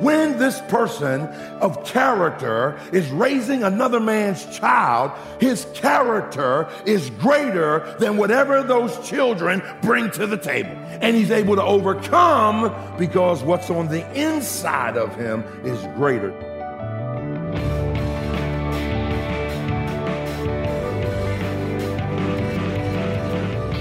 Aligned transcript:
when 0.00 0.38
this 0.38 0.60
person 0.62 1.22
of 1.60 1.84
character 1.84 2.78
is 2.92 3.10
raising 3.10 3.62
another 3.62 4.00
man's 4.00 4.44
child, 4.56 5.12
his 5.40 5.66
character 5.74 6.68
is 6.86 7.10
greater 7.10 7.96
than 7.98 8.16
whatever 8.16 8.62
those 8.62 8.98
children 9.06 9.62
bring 9.82 10.10
to 10.12 10.26
the 10.26 10.38
table. 10.38 10.70
And 11.00 11.16
he's 11.16 11.30
able 11.30 11.56
to 11.56 11.62
overcome 11.62 12.74
because 12.98 13.42
what's 13.42 13.70
on 13.70 13.88
the 13.88 14.04
inside 14.18 14.96
of 14.96 15.14
him 15.16 15.44
is 15.64 15.80
greater. 15.96 16.59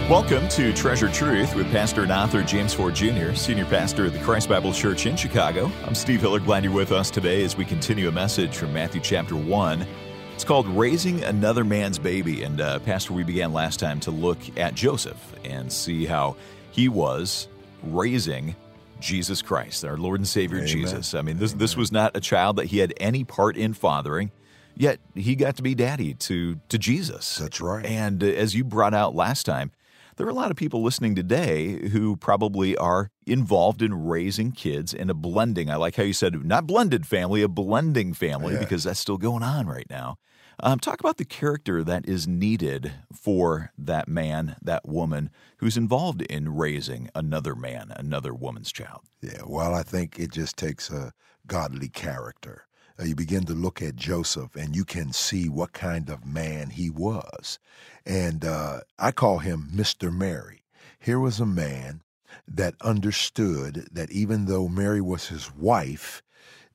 Welcome 0.09 0.47
to 0.49 0.73
Treasured 0.73 1.13
Truth 1.13 1.53
with 1.53 1.69
Pastor 1.71 2.01
and 2.01 2.11
author 2.11 2.41
James 2.41 2.73
Ford 2.73 2.95
Jr., 2.95 3.35
Senior 3.35 3.65
Pastor 3.65 4.07
of 4.07 4.13
the 4.13 4.17
Christ 4.17 4.49
Bible 4.49 4.73
Church 4.73 5.05
in 5.05 5.15
Chicago. 5.15 5.71
I'm 5.85 5.93
Steve 5.93 6.21
Hiller. 6.21 6.39
Glad 6.39 6.63
you're 6.63 6.73
with 6.73 6.91
us 6.91 7.11
today 7.11 7.43
as 7.43 7.55
we 7.55 7.63
continue 7.63 8.07
a 8.07 8.11
message 8.11 8.57
from 8.57 8.73
Matthew 8.73 9.01
chapter 9.01 9.36
1. 9.36 9.86
It's 10.33 10.43
called 10.43 10.67
Raising 10.69 11.23
Another 11.23 11.64
Man's 11.64 12.00
Baby. 12.00 12.41
And, 12.41 12.59
uh, 12.59 12.79
Pastor, 12.79 13.14
we 13.14 13.23
began 13.23 13.53
last 13.53 13.79
time 13.79 14.00
to 14.00 14.09
look 14.09 14.39
at 14.57 14.73
Joseph 14.73 15.36
and 15.45 15.71
see 15.71 16.07
how 16.07 16.37
he 16.71 16.89
was 16.89 17.47
raising 17.83 18.55
Jesus 19.00 19.43
Christ, 19.43 19.86
our 19.86 19.95
Lord 19.95 20.21
and 20.21 20.28
Savior 20.28 20.57
Amen. 20.57 20.69
Jesus. 20.69 21.14
I 21.14 21.21
mean, 21.21 21.37
this, 21.37 21.53
this 21.53 21.78
was 21.78 21.91
not 21.91 22.17
a 22.17 22.19
child 22.19 22.55
that 22.55 22.65
he 22.65 22.79
had 22.79 22.95
any 22.97 23.25
part 23.25 23.55
in 23.55 23.75
fathering. 23.75 24.31
Yet 24.75 25.01
he 25.14 25.36
got 25.36 25.57
to 25.57 25.61
be 25.61 25.75
daddy 25.75 26.14
to 26.15 26.55
to 26.69 26.78
Jesus. 26.78 27.36
That's 27.36 27.59
right. 27.59 27.86
And 27.86 28.23
uh, 28.23 28.28
as 28.28 28.55
you 28.55 28.64
brought 28.64 28.93
out 28.93 29.14
last 29.14 29.45
time, 29.45 29.71
there 30.19 30.28
are 30.28 30.32
a 30.32 30.33
lot 30.33 30.51
of 30.51 30.57
people 30.57 30.83
listening 30.83 31.15
today 31.15 31.87
who 31.91 32.17
probably 32.17 32.75
are 32.75 33.09
involved 33.25 33.81
in 33.81 33.94
raising 34.05 34.52
kids 34.52 34.94
in 34.94 35.09
a 35.09 35.14
blending. 35.14 35.69
I 35.69 35.78
like 35.78 35.95
how 35.95 36.03
you 36.03 36.11
said 36.11 36.45
not 36.45 36.67
blended 36.67 37.08
family, 37.08 37.42
a 37.42 37.47
blending 37.47 38.14
family, 38.14 38.55
Yeah. 38.55 38.59
because 38.59 38.83
that's 38.83 39.00
still 39.00 39.17
going 39.17 39.44
on 39.44 39.66
right 39.67 39.88
now. 39.90 40.17
Um, 40.62 40.78
talk 40.78 41.00
about 41.00 41.16
the 41.16 41.23
character 41.23 41.86
that 41.86 42.06
is 42.06 42.28
needed 42.28 42.92
for 43.14 43.72
that 43.78 44.09
man, 44.09 44.58
that 44.62 44.86
woman 44.86 45.30
who's 45.59 45.78
involved 45.78 46.22
in 46.23 46.53
raising 46.53 47.09
another 47.16 47.56
man, 47.56 47.94
another 47.95 48.34
woman's 48.34 48.73
child. 48.73 49.03
Yeah, 49.22 49.44
well, 49.47 49.73
I 49.73 49.84
think 49.84 50.20
it 50.20 50.34
just 50.34 50.58
takes 50.58 50.90
a 50.90 51.14
godly 51.47 51.88
character. 51.88 52.66
Uh, 53.00 53.05
you 53.05 53.16
begin 53.16 53.45
to 53.45 53.53
look 53.53 53.81
at 53.81 53.95
Joseph 53.95 54.55
and 54.55 54.75
you 54.75 54.83
can 54.83 55.14
see 55.14 55.47
what 55.47 55.73
kind 55.73 56.09
of 56.09 56.25
man 56.25 56.72
he 56.72 56.89
was. 56.89 57.59
And 58.06 58.44
uh, 58.44 58.81
I 58.97 59.11
call 59.11 59.39
him 59.39 59.69
Mr. 59.73 60.11
Mary. 60.14 60.64
Here 61.00 61.19
was 61.19 61.39
a 61.39 61.45
man 61.45 62.02
that 62.47 62.75
understood 62.81 63.88
that 63.91 64.11
even 64.11 64.45
though 64.45 64.67
Mary 64.67 65.02
was 65.02 65.28
his 65.28 65.53
wife, 65.56 66.22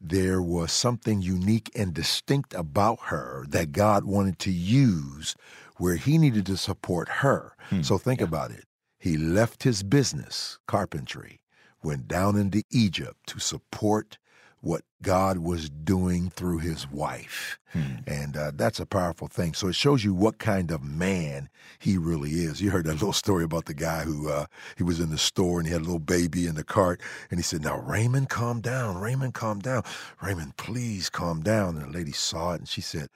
there 0.00 0.40
was 0.40 0.72
something 0.72 1.20
unique 1.22 1.70
and 1.74 1.92
distinct 1.94 2.54
about 2.54 2.98
her 3.06 3.44
that 3.48 3.72
God 3.72 4.04
wanted 4.04 4.38
to 4.40 4.50
use 4.52 5.34
where 5.76 5.96
he 5.96 6.18
needed 6.18 6.46
to 6.46 6.56
support 6.56 7.08
her. 7.08 7.54
So 7.82 7.98
think 7.98 8.20
about 8.20 8.50
it. 8.50 8.64
He 8.98 9.16
left 9.16 9.64
his 9.64 9.82
business, 9.82 10.58
carpentry, 10.66 11.40
went 11.82 12.08
down 12.08 12.36
into 12.36 12.62
Egypt 12.70 13.18
to 13.26 13.38
support 13.38 14.18
what 14.64 14.82
God 15.02 15.38
was 15.38 15.68
doing 15.68 16.30
through 16.30 16.58
his 16.58 16.90
wife. 16.90 17.58
And 18.06 18.36
uh, 18.36 18.52
that's 18.54 18.80
a 18.80 18.86
powerful 18.86 19.28
thing. 19.28 19.52
So 19.52 19.68
it 19.68 19.74
shows 19.74 20.04
you 20.04 20.14
what 20.14 20.38
kind 20.38 20.70
of 20.70 20.82
man 20.82 21.50
he 21.78 21.98
really 21.98 22.30
is. 22.30 22.62
You 22.62 22.70
heard 22.70 22.86
that 22.86 22.92
little 22.94 23.12
story 23.12 23.44
about 23.44 23.66
the 23.66 23.74
guy 23.74 24.04
who 24.04 24.30
uh, 24.30 24.46
he 24.76 24.82
was 24.82 25.00
in 25.00 25.10
the 25.10 25.18
store 25.18 25.58
and 25.58 25.66
he 25.66 25.72
had 25.72 25.82
a 25.82 25.84
little 25.84 25.98
baby 25.98 26.46
in 26.46 26.54
the 26.54 26.64
cart. 26.64 27.00
And 27.30 27.38
he 27.38 27.42
said, 27.42 27.62
Now, 27.62 27.78
Raymond, 27.78 28.28
calm 28.30 28.60
down. 28.60 28.98
Raymond, 28.98 29.34
calm 29.34 29.58
down. 29.58 29.82
Raymond, 30.22 30.56
please 30.56 31.10
calm 31.10 31.42
down. 31.42 31.76
And 31.76 31.92
the 31.92 31.98
lady 31.98 32.12
saw 32.12 32.52
it 32.54 32.60
and 32.60 32.68
she 32.68 32.80
said, 32.80 33.08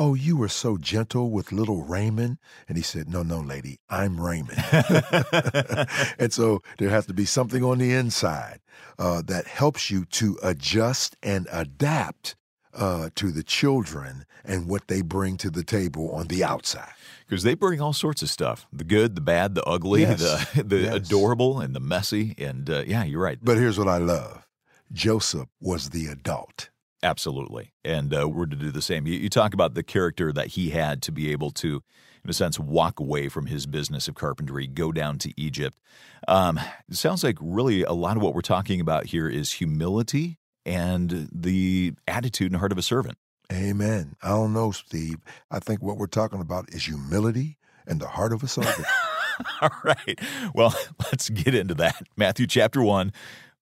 Oh, 0.00 0.14
you 0.14 0.36
were 0.36 0.48
so 0.48 0.76
gentle 0.76 1.28
with 1.30 1.50
little 1.50 1.82
Raymond. 1.82 2.38
And 2.68 2.76
he 2.76 2.84
said, 2.84 3.08
No, 3.08 3.24
no, 3.24 3.40
lady, 3.40 3.80
I'm 3.90 4.20
Raymond. 4.20 4.62
and 6.20 6.32
so 6.32 6.62
there 6.78 6.90
has 6.90 7.06
to 7.06 7.12
be 7.12 7.24
something 7.24 7.64
on 7.64 7.78
the 7.78 7.92
inside 7.92 8.60
uh, 8.96 9.22
that 9.26 9.46
helps 9.48 9.90
you 9.90 10.04
to 10.04 10.38
adjust 10.40 11.16
and 11.20 11.48
adapt 11.50 12.36
uh, 12.74 13.10
to 13.16 13.32
the 13.32 13.42
children 13.42 14.24
and 14.44 14.68
what 14.68 14.86
they 14.86 15.02
bring 15.02 15.36
to 15.38 15.50
the 15.50 15.64
table 15.64 16.12
on 16.12 16.28
the 16.28 16.44
outside. 16.44 16.92
Because 17.26 17.42
they 17.42 17.54
bring 17.54 17.80
all 17.80 17.92
sorts 17.92 18.22
of 18.22 18.30
stuff 18.30 18.66
the 18.72 18.84
good, 18.84 19.16
the 19.16 19.20
bad, 19.20 19.56
the 19.56 19.64
ugly, 19.64 20.02
Yes. 20.02 20.20
the, 20.54 20.62
the 20.64 20.78
Yes. 20.78 20.94
adorable, 20.94 21.60
and 21.60 21.74
the 21.74 21.80
messy. 21.80 22.36
And 22.38 22.70
uh, 22.70 22.84
yeah, 22.86 23.02
you're 23.02 23.20
right. 23.20 23.38
But 23.42 23.56
here's 23.58 23.78
what 23.78 23.88
I 23.88 23.98
love 23.98 24.46
Joseph 24.92 25.48
was 25.60 25.90
the 25.90 26.06
adult. 26.06 26.70
Absolutely. 27.02 27.72
And 27.84 28.12
uh, 28.12 28.28
we're 28.28 28.46
to 28.46 28.56
do 28.56 28.70
the 28.70 28.82
same. 28.82 29.06
You, 29.06 29.14
you 29.14 29.28
talk 29.28 29.54
about 29.54 29.74
the 29.74 29.82
character 29.82 30.32
that 30.32 30.48
he 30.48 30.70
had 30.70 31.00
to 31.02 31.12
be 31.12 31.30
able 31.30 31.50
to, 31.52 31.82
in 32.24 32.30
a 32.30 32.32
sense, 32.32 32.58
walk 32.58 32.98
away 32.98 33.28
from 33.28 33.46
his 33.46 33.66
business 33.66 34.08
of 34.08 34.14
carpentry, 34.14 34.66
go 34.66 34.90
down 34.90 35.18
to 35.18 35.32
Egypt. 35.40 35.78
Um, 36.26 36.58
it 36.88 36.96
sounds 36.96 37.22
like 37.22 37.36
really 37.40 37.82
a 37.82 37.92
lot 37.92 38.16
of 38.16 38.22
what 38.22 38.34
we're 38.34 38.40
talking 38.40 38.80
about 38.80 39.06
here 39.06 39.28
is 39.28 39.52
humility 39.52 40.38
and 40.66 41.28
the 41.32 41.94
attitude 42.06 42.50
and 42.50 42.58
heart 42.58 42.72
of 42.72 42.78
a 42.78 42.82
servant. 42.82 43.16
Amen. 43.52 44.16
I 44.22 44.30
don't 44.30 44.52
know, 44.52 44.72
Steve. 44.72 45.18
I 45.50 45.60
think 45.60 45.80
what 45.80 45.96
we're 45.96 46.06
talking 46.06 46.40
about 46.40 46.74
is 46.74 46.84
humility 46.84 47.56
and 47.86 48.00
the 48.00 48.08
heart 48.08 48.32
of 48.32 48.42
a 48.42 48.48
servant. 48.48 48.86
All 49.62 49.70
right. 49.84 50.20
Well, 50.54 50.74
let's 51.10 51.30
get 51.30 51.54
into 51.54 51.74
that. 51.74 52.02
Matthew 52.16 52.46
chapter 52.46 52.82
1. 52.82 53.12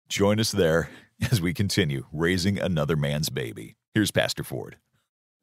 Join 0.08 0.40
us 0.40 0.52
there 0.52 0.88
as 1.30 1.40
we 1.40 1.54
continue 1.54 2.06
raising 2.12 2.58
another 2.58 2.96
man's 2.96 3.30
baby. 3.30 3.76
Here's 3.94 4.10
Pastor 4.10 4.44
Ford. 4.44 4.76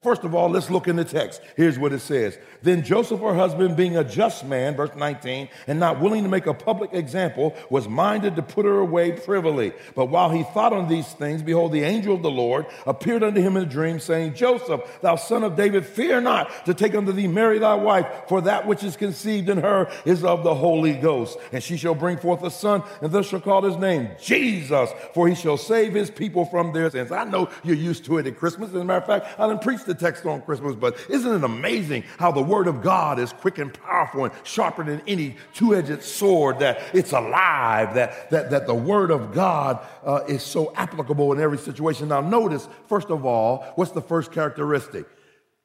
First 0.03 0.25
of 0.25 0.35
all, 0.35 0.49
let's 0.49 0.69
look 0.69 0.89
in 0.89 0.97
the 0.97 1.05
text. 1.05 1.41
Here's 1.55 1.79
what 1.79 1.93
it 1.93 1.99
says. 1.99 2.37
Then 2.61 2.83
Joseph, 2.83 3.21
her 3.21 3.33
husband, 3.33 3.77
being 3.77 3.95
a 3.95 4.03
just 4.03 4.45
man, 4.45 4.75
verse 4.75 4.93
19, 4.95 5.47
and 5.65 5.79
not 5.79 6.01
willing 6.01 6.23
to 6.23 6.29
make 6.29 6.45
a 6.45 6.53
public 6.53 6.93
example, 6.93 7.55
was 7.69 7.87
minded 7.87 8.35
to 8.35 8.41
put 8.41 8.65
her 8.65 8.79
away 8.79 9.13
privily. 9.13 9.73
But 9.95 10.07
while 10.07 10.29
he 10.29 10.43
thought 10.43 10.73
on 10.73 10.89
these 10.89 11.07
things, 11.13 11.41
behold, 11.41 11.71
the 11.71 11.83
angel 11.83 12.15
of 12.15 12.21
the 12.21 12.29
Lord 12.29 12.65
appeared 12.85 13.23
unto 13.23 13.41
him 13.41 13.55
in 13.55 13.63
a 13.63 13.65
dream, 13.65 13.99
saying, 13.99 14.33
Joseph, 14.33 14.81
thou 15.01 15.15
son 15.15 15.43
of 15.43 15.55
David, 15.55 15.85
fear 15.85 16.19
not 16.19 16.65
to 16.65 16.73
take 16.73 16.95
unto 16.95 17.13
thee 17.13 17.27
Mary 17.27 17.59
thy 17.59 17.75
wife, 17.75 18.05
for 18.27 18.41
that 18.41 18.67
which 18.67 18.83
is 18.83 18.97
conceived 18.97 19.47
in 19.47 19.59
her 19.59 19.89
is 20.05 20.23
of 20.25 20.43
the 20.43 20.55
Holy 20.55 20.93
Ghost. 20.93 21.37
And 21.53 21.63
she 21.63 21.77
shall 21.77 21.95
bring 21.95 22.17
forth 22.17 22.43
a 22.43 22.51
son, 22.51 22.83
and 23.01 23.11
thus 23.11 23.27
shall 23.27 23.41
call 23.41 23.61
his 23.61 23.77
name 23.77 24.09
Jesus, 24.21 24.89
for 25.13 25.29
he 25.29 25.35
shall 25.35 25.57
save 25.57 25.93
his 25.93 26.11
people 26.11 26.43
from 26.45 26.73
their 26.73 26.89
sins. 26.89 27.11
I 27.11 27.23
know 27.23 27.49
you're 27.63 27.75
used 27.75 28.03
to 28.05 28.17
it 28.17 28.27
at 28.27 28.37
Christmas. 28.37 28.69
As 28.69 28.75
a 28.75 28.83
matter 28.83 28.99
of 28.99 29.05
fact, 29.05 29.39
I 29.39 29.47
didn't 29.47 29.61
preach 29.61 29.85
the 29.93 30.05
text 30.05 30.25
on 30.25 30.41
Christmas, 30.41 30.75
but 30.75 30.97
isn't 31.09 31.31
it 31.31 31.43
amazing 31.43 32.03
how 32.17 32.31
the 32.31 32.41
word 32.41 32.67
of 32.67 32.81
God 32.81 33.19
is 33.19 33.31
quick 33.33 33.57
and 33.57 33.73
powerful 33.73 34.25
and 34.25 34.33
sharper 34.43 34.83
than 34.83 35.01
any 35.07 35.35
two-edged 35.53 36.03
sword, 36.03 36.59
that 36.59 36.81
it's 36.93 37.11
alive, 37.11 37.93
that, 37.95 38.29
that, 38.31 38.49
that 38.49 38.67
the 38.67 38.75
word 38.75 39.11
of 39.11 39.33
God 39.33 39.79
uh, 40.05 40.21
is 40.27 40.43
so 40.43 40.73
applicable 40.75 41.31
in 41.33 41.39
every 41.39 41.57
situation. 41.57 42.07
Now 42.07 42.21
notice, 42.21 42.67
first 42.87 43.09
of 43.09 43.25
all, 43.25 43.63
what's 43.75 43.91
the 43.91 44.01
first 44.01 44.31
characteristic? 44.31 45.05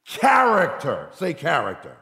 Character. 0.05 1.09
Say 1.15 1.35
character. 1.35 1.97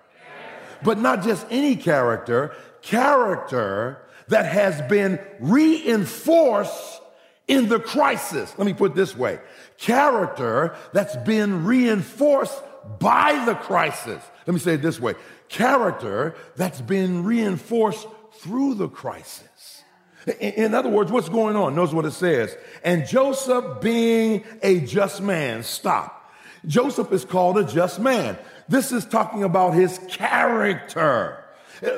But 0.83 0.99
not 0.99 1.23
just 1.23 1.47
any 1.51 1.77
character, 1.77 2.55
character 2.83 4.03
that 4.29 4.47
has 4.47 4.83
been 4.83 5.19
reinforced 5.41 7.01
in 7.49 7.69
the 7.69 7.79
crisis. 7.79 8.55
Let 8.59 8.67
me 8.67 8.75
put 8.75 8.95
this 8.95 9.17
way 9.17 9.39
character 9.79 10.77
that's 10.93 11.17
been 11.17 11.65
reinforced 11.65 12.63
by 12.99 13.45
the 13.45 13.55
crisis. 13.55 14.23
Let 14.47 14.55
me 14.55 14.61
say 14.61 14.75
it 14.75 14.83
this 14.83 15.01
way 15.01 15.15
character 15.49 16.35
that's 16.57 16.81
been 16.81 17.25
reinforced 17.25 18.07
through 18.41 18.75
the 18.75 18.89
crisis. 18.89 19.83
In 20.27 20.53
in 20.53 20.75
other 20.75 20.91
words, 20.91 21.13
what's 21.13 21.29
going 21.29 21.57
on? 21.57 21.75
Notice 21.75 21.95
what 21.95 22.05
it 22.05 22.13
says. 22.13 22.57
And 22.83 23.07
Joseph, 23.07 23.81
being 23.81 24.45
a 24.63 24.81
just 24.81 25.23
man, 25.23 25.63
stop. 25.63 26.35
Joseph 26.67 27.13
is 27.13 27.25
called 27.25 27.59
a 27.59 27.65
just 27.65 28.01
man. 28.01 28.37
This 28.69 28.91
is 28.91 29.05
talking 29.05 29.45
about 29.45 29.75
his 29.75 30.01
character, 30.09 31.45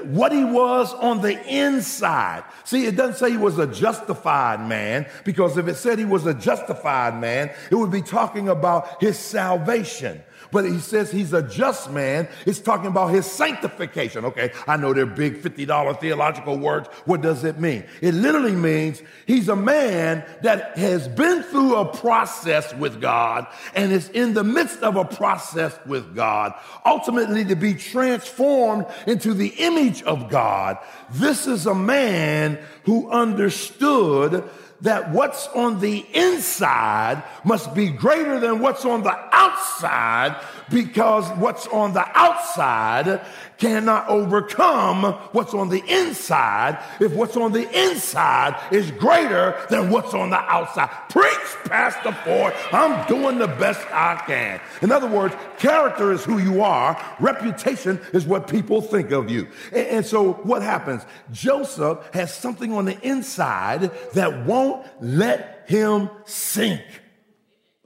what 0.04 0.32
he 0.32 0.44
was 0.44 0.92
on 0.94 1.20
the 1.20 1.40
inside. 1.46 2.44
See, 2.64 2.86
it 2.86 2.96
doesn't 2.96 3.16
say 3.16 3.30
he 3.30 3.36
was 3.36 3.58
a 3.58 3.66
justified 3.66 4.66
man, 4.66 5.06
because 5.25 5.56
if 5.56 5.69
it 5.69 5.76
said 5.76 5.98
he 5.98 6.04
was 6.04 6.26
a 6.26 6.34
justified 6.34 7.20
man, 7.20 7.50
it 7.70 7.75
would 7.75 7.90
be 7.90 8.02
talking 8.02 8.48
about 8.48 9.00
his 9.00 9.19
salvation. 9.19 10.22
But 10.50 10.64
he 10.64 10.79
says 10.79 11.11
he's 11.11 11.32
a 11.32 11.43
just 11.43 11.90
man. 11.90 12.29
It's 12.46 12.61
talking 12.61 12.87
about 12.87 13.08
his 13.08 13.26
sanctification. 13.26 14.25
Okay, 14.25 14.52
I 14.67 14.76
know 14.76 14.93
they're 14.93 15.06
big 15.06 15.43
$50 15.43 16.00
theological 16.00 16.56
words. 16.56 16.88
What 17.05 17.20
does 17.20 17.44
it 17.44 17.58
mean? 17.58 17.85
It 18.00 18.14
literally 18.14 18.55
means 18.55 19.02
he's 19.26 19.49
a 19.49 19.56
man 19.56 20.25
that 20.43 20.76
has 20.79 21.08
been 21.08 21.43
through 21.43 21.76
a 21.76 21.85
process 21.85 22.75
with 22.75 23.00
God 23.00 23.46
and 23.75 23.93
is 23.93 24.08
in 24.11 24.35
the 24.35 24.44
midst 24.44 24.82
of 24.82 24.96
a 24.96 25.05
process 25.05 25.79
with 25.87 26.14
God, 26.14 26.55
ultimately 26.84 27.44
to 27.44 27.56
be 27.56 27.75
transformed 27.75 28.87
into 29.06 29.34
the 29.34 29.49
image 29.58 30.02
of 30.02 30.29
God. 30.31 30.79
This 31.11 31.46
is 31.46 31.67
a 31.67 31.75
man 31.75 32.58
who 32.84 33.11
understood 33.11 34.49
that 34.80 35.10
what's 35.10 35.48
on 35.48 35.80
the 35.80 36.06
inside 36.14 37.22
must 37.44 37.75
be 37.75 37.88
greater 37.88 38.38
than 38.38 38.60
what's 38.60 38.84
on 38.84 39.02
the 39.02 39.16
outside 39.32 40.40
because 40.70 41.28
what's 41.38 41.66
on 41.69 41.92
the 41.94 42.06
outside 42.19 43.20
cannot 43.58 44.08
overcome 44.08 45.02
what's 45.32 45.52
on 45.52 45.69
the 45.69 45.82
inside 45.87 46.82
if 47.00 47.12
what's 47.12 47.37
on 47.37 47.52
the 47.52 47.69
inside 47.87 48.56
is 48.72 48.90
greater 48.93 49.60
than 49.69 49.90
what's 49.90 50.14
on 50.14 50.31
the 50.31 50.38
outside. 50.38 50.88
Preach, 51.10 51.56
Pastor 51.64 52.12
Ford. 52.25 52.55
I'm 52.72 53.06
doing 53.08 53.38
the 53.38 53.49
best 53.49 53.81
I 53.93 54.22
can. 54.26 54.60
In 54.81 54.93
other 54.93 55.08
words, 55.08 55.34
character 55.58 56.12
is 56.12 56.25
who 56.25 56.38
you 56.38 56.62
are, 56.62 56.96
reputation 57.20 58.00
is 58.12 58.26
what 58.26 58.49
people 58.49 58.81
think 58.81 59.10
of 59.10 59.31
you. 59.31 59.49
And, 59.72 59.87
and 59.87 60.06
so 60.06 60.34
what 60.34 60.62
happens? 60.62 61.05
Joseph 61.32 62.08
has 62.14 62.32
something 62.32 62.72
on 62.72 62.84
the 62.84 62.99
inside 63.06 63.90
that 64.14 64.46
won't 64.46 64.87
let 65.00 65.64
him 65.66 66.08
sink. 66.25 66.82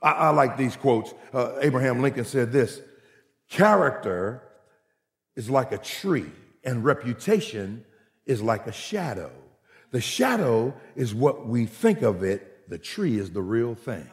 I, 0.02 0.12
I 0.12 0.28
like 0.30 0.56
these 0.56 0.76
quotes. 0.76 1.14
Uh, 1.32 1.54
Abraham 1.60 2.02
Lincoln 2.02 2.24
said 2.24 2.52
this 2.52 2.80
Character 3.48 4.42
is 5.36 5.50
like 5.50 5.72
a 5.72 5.78
tree, 5.78 6.30
and 6.64 6.84
reputation 6.84 7.84
is 8.26 8.42
like 8.42 8.66
a 8.66 8.72
shadow. 8.72 9.30
The 9.90 10.00
shadow 10.00 10.74
is 10.96 11.14
what 11.14 11.46
we 11.46 11.66
think 11.66 12.02
of 12.02 12.22
it, 12.22 12.68
the 12.68 12.78
tree 12.78 13.18
is 13.18 13.30
the 13.30 13.42
real 13.42 13.74
thing. 13.74 14.08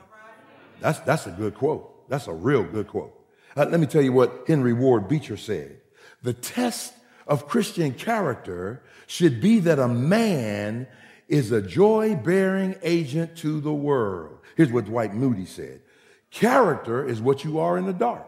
That's, 0.82 1.00
that's 1.00 1.28
a 1.28 1.32
good 1.32 1.56
quote. 1.56 2.10
That's 2.10 2.28
a 2.28 2.34
real 2.34 2.64
good 2.64 2.88
quote. 2.88 3.16
Uh, 3.56 3.66
let 3.70 3.80
me 3.80 3.86
tell 3.86 4.02
you 4.02 4.14
what 4.14 4.44
Henry 4.48 4.74
Ward 4.74 5.08
Beecher 5.08 5.38
said. 5.38 5.80
The 6.24 6.34
test 6.34 6.94
of 7.28 7.48
Christian 7.48 7.94
character 7.94 8.84
should 9.08 9.40
be 9.40 9.60
that 9.62 9.80
a 9.80 9.88
man 9.88 10.88
is 11.28 11.52
a 11.52 11.62
joy 11.62 12.16
bearing 12.16 12.76
agent 12.82 13.38
to 13.38 13.62
the 13.62 13.74
world. 13.74 14.40
Here's 14.58 14.72
what 14.72 14.86
Dwight 14.86 15.14
Moody 15.14 15.46
said 15.46 15.82
Character 16.32 17.08
is 17.08 17.22
what 17.22 17.44
you 17.44 17.60
are 17.60 17.78
in 17.78 17.86
the 17.86 17.94
dark. 17.94 18.28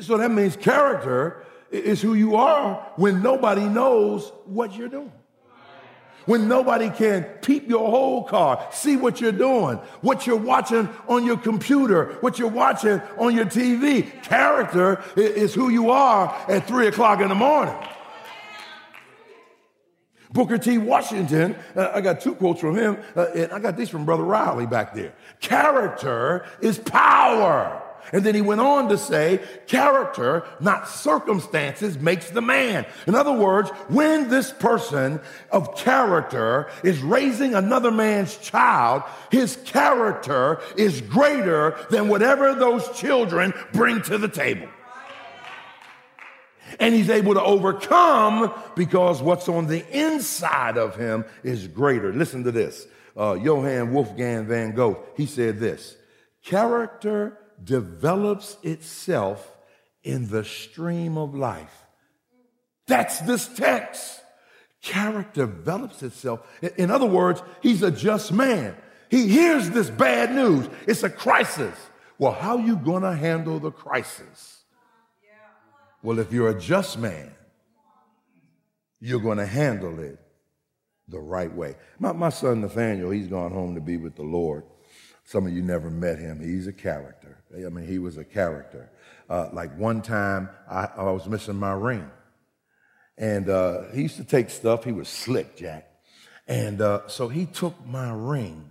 So 0.00 0.16
that 0.16 0.30
means 0.30 0.56
character 0.56 1.44
is 1.70 2.00
who 2.00 2.14
you 2.14 2.36
are 2.36 2.92
when 2.96 3.22
nobody 3.22 3.68
knows 3.68 4.32
what 4.46 4.74
you're 4.74 4.88
doing. 4.88 5.12
When 6.26 6.48
nobody 6.48 6.88
can 6.88 7.24
peep 7.42 7.68
your 7.68 7.90
whole 7.90 8.24
car, 8.24 8.66
see 8.72 8.96
what 8.96 9.20
you're 9.20 9.32
doing, 9.32 9.76
what 10.00 10.26
you're 10.26 10.36
watching 10.36 10.88
on 11.06 11.26
your 11.26 11.36
computer, 11.36 12.16
what 12.20 12.38
you're 12.38 12.48
watching 12.48 13.02
on 13.18 13.34
your 13.34 13.44
TV. 13.44 14.22
Character 14.22 15.04
is 15.16 15.52
who 15.52 15.68
you 15.68 15.90
are 15.90 16.34
at 16.48 16.66
three 16.66 16.86
o'clock 16.86 17.20
in 17.20 17.28
the 17.28 17.34
morning. 17.34 17.76
Booker 20.32 20.58
T. 20.58 20.78
Washington, 20.78 21.54
uh, 21.76 21.92
I 21.94 22.00
got 22.00 22.20
two 22.20 22.34
quotes 22.34 22.60
from 22.60 22.74
him, 22.74 22.98
uh, 23.14 23.26
and 23.36 23.52
I 23.52 23.60
got 23.60 23.76
these 23.76 23.88
from 23.88 24.04
Brother 24.04 24.24
Riley 24.24 24.66
back 24.66 24.92
there. 24.92 25.14
Character 25.40 26.44
is 26.60 26.78
power. 26.78 27.83
And 28.12 28.24
then 28.24 28.34
he 28.34 28.40
went 28.40 28.60
on 28.60 28.88
to 28.88 28.98
say, 28.98 29.40
character, 29.66 30.44
not 30.60 30.88
circumstances, 30.88 31.98
makes 31.98 32.30
the 32.30 32.42
man. 32.42 32.86
In 33.06 33.14
other 33.14 33.32
words, 33.32 33.70
when 33.88 34.28
this 34.28 34.52
person 34.52 35.20
of 35.50 35.76
character 35.76 36.68
is 36.82 37.00
raising 37.00 37.54
another 37.54 37.90
man's 37.90 38.36
child, 38.38 39.02
his 39.30 39.56
character 39.64 40.60
is 40.76 41.00
greater 41.00 41.76
than 41.90 42.08
whatever 42.08 42.54
those 42.54 42.88
children 42.98 43.52
bring 43.72 44.02
to 44.02 44.18
the 44.18 44.28
table. 44.28 44.68
And 46.80 46.94
he's 46.94 47.10
able 47.10 47.34
to 47.34 47.42
overcome 47.42 48.52
because 48.74 49.22
what's 49.22 49.48
on 49.48 49.66
the 49.66 49.84
inside 49.96 50.76
of 50.76 50.96
him 50.96 51.24
is 51.42 51.68
greater. 51.68 52.12
Listen 52.12 52.44
to 52.44 52.52
this. 52.52 52.86
Uh, 53.16 53.34
Johann 53.34 53.92
Wolfgang 53.92 54.46
von 54.46 54.72
Goethe, 54.72 54.98
he 55.16 55.26
said 55.26 55.60
this 55.60 55.96
character 56.42 57.38
develops 57.62 58.56
itself 58.62 59.56
in 60.02 60.28
the 60.28 60.44
stream 60.44 61.16
of 61.16 61.34
life. 61.34 61.86
That's 62.86 63.20
this 63.20 63.46
text. 63.48 64.20
Character 64.82 65.46
develops 65.46 66.02
itself. 66.02 66.40
In 66.76 66.90
other 66.90 67.06
words, 67.06 67.42
he's 67.62 67.82
a 67.82 67.90
just 67.90 68.32
man. 68.32 68.76
He 69.08 69.28
hears 69.28 69.70
this 69.70 69.88
bad 69.88 70.34
news. 70.34 70.68
It's 70.86 71.02
a 71.02 71.10
crisis. 71.10 71.74
Well, 72.18 72.32
how 72.32 72.58
you 72.58 72.76
going 72.76 73.02
to 73.02 73.14
handle 73.14 73.58
the 73.58 73.70
crisis? 73.70 74.64
Well, 76.02 76.18
if 76.18 76.32
you're 76.32 76.50
a 76.50 76.60
just 76.60 76.98
man, 76.98 77.32
you're 79.00 79.20
going 79.20 79.38
to 79.38 79.46
handle 79.46 79.98
it 80.00 80.18
the 81.08 81.18
right 81.18 81.52
way. 81.52 81.76
My, 81.98 82.12
my 82.12 82.28
son 82.28 82.60
Nathaniel, 82.60 83.10
he's 83.10 83.28
gone 83.28 83.52
home 83.52 83.74
to 83.74 83.80
be 83.80 83.96
with 83.96 84.16
the 84.16 84.22
Lord. 84.22 84.64
Some 85.24 85.46
of 85.46 85.52
you 85.52 85.62
never 85.62 85.90
met 85.90 86.18
him. 86.18 86.40
He's 86.40 86.66
a 86.66 86.72
character. 86.72 87.42
I 87.54 87.68
mean, 87.68 87.86
he 87.86 87.98
was 87.98 88.18
a 88.18 88.24
character. 88.24 88.90
Uh, 89.28 89.48
like 89.52 89.76
one 89.78 90.02
time, 90.02 90.50
I, 90.70 90.88
I, 90.96 91.10
was 91.10 91.26
missing 91.26 91.56
my 91.56 91.72
ring. 91.72 92.10
And 93.16 93.48
uh, 93.48 93.84
he 93.94 94.02
used 94.02 94.16
to 94.16 94.24
take 94.24 94.50
stuff. 94.50 94.84
He 94.84 94.92
was 94.92 95.08
slick, 95.08 95.56
Jack. 95.56 95.88
And 96.46 96.82
uh, 96.82 97.06
so 97.08 97.28
he 97.28 97.46
took 97.46 97.74
my 97.86 98.12
ring. 98.12 98.70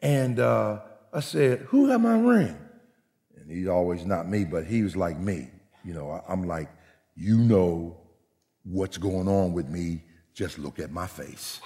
And 0.00 0.40
uh, 0.40 0.80
I 1.12 1.20
said, 1.20 1.60
Who 1.68 1.88
had 1.88 2.00
my 2.00 2.18
ring? 2.18 2.56
And 3.36 3.50
he's 3.50 3.68
always 3.68 4.06
not 4.06 4.28
me, 4.28 4.44
but 4.44 4.64
he 4.64 4.82
was 4.82 4.96
like 4.96 5.18
me. 5.18 5.50
You 5.84 5.92
know, 5.92 6.10
I, 6.10 6.22
I'm 6.32 6.44
like, 6.44 6.70
You 7.14 7.36
know 7.36 7.98
what's 8.64 8.96
going 8.96 9.28
on 9.28 9.52
with 9.52 9.68
me. 9.68 10.04
Just 10.32 10.58
look 10.58 10.78
at 10.78 10.90
my 10.90 11.06
face. 11.06 11.60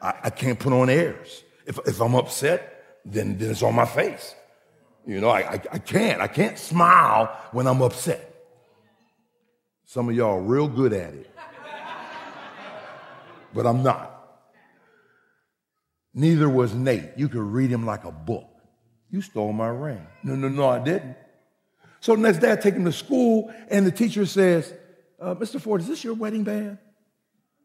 I, 0.00 0.14
I 0.24 0.30
can't 0.30 0.58
put 0.58 0.72
on 0.72 0.88
airs. 0.88 1.42
If, 1.66 1.80
if 1.86 2.00
I'm 2.00 2.14
upset, 2.14 2.75
then, 3.06 3.38
then 3.38 3.50
it's 3.50 3.62
on 3.62 3.74
my 3.74 3.86
face. 3.86 4.34
You 5.06 5.20
know, 5.20 5.28
I, 5.28 5.40
I, 5.40 5.60
I 5.72 5.78
can't. 5.78 6.20
I 6.20 6.26
can't 6.26 6.58
smile 6.58 7.26
when 7.52 7.66
I'm 7.66 7.80
upset. 7.80 8.34
Some 9.84 10.08
of 10.08 10.16
y'all 10.16 10.38
are 10.38 10.42
real 10.42 10.66
good 10.66 10.92
at 10.92 11.14
it. 11.14 11.30
But 13.54 13.66
I'm 13.66 13.82
not. 13.82 14.12
Neither 16.12 16.48
was 16.48 16.74
Nate. 16.74 17.10
You 17.16 17.28
could 17.28 17.40
read 17.40 17.70
him 17.70 17.86
like 17.86 18.04
a 18.04 18.10
book. 18.10 18.48
You 19.10 19.22
stole 19.22 19.52
my 19.52 19.68
ring. 19.68 20.06
No, 20.22 20.34
no, 20.34 20.48
no, 20.48 20.68
I 20.68 20.78
didn't. 20.80 21.16
So 22.00 22.14
next 22.16 22.38
day 22.38 22.52
I 22.52 22.56
take 22.56 22.74
him 22.74 22.84
to 22.84 22.92
school 22.92 23.52
and 23.70 23.86
the 23.86 23.90
teacher 23.90 24.26
says, 24.26 24.72
uh, 25.20 25.34
Mr. 25.36 25.60
Ford, 25.60 25.80
is 25.80 25.86
this 25.86 26.04
your 26.04 26.14
wedding 26.14 26.44
band? 26.44 26.78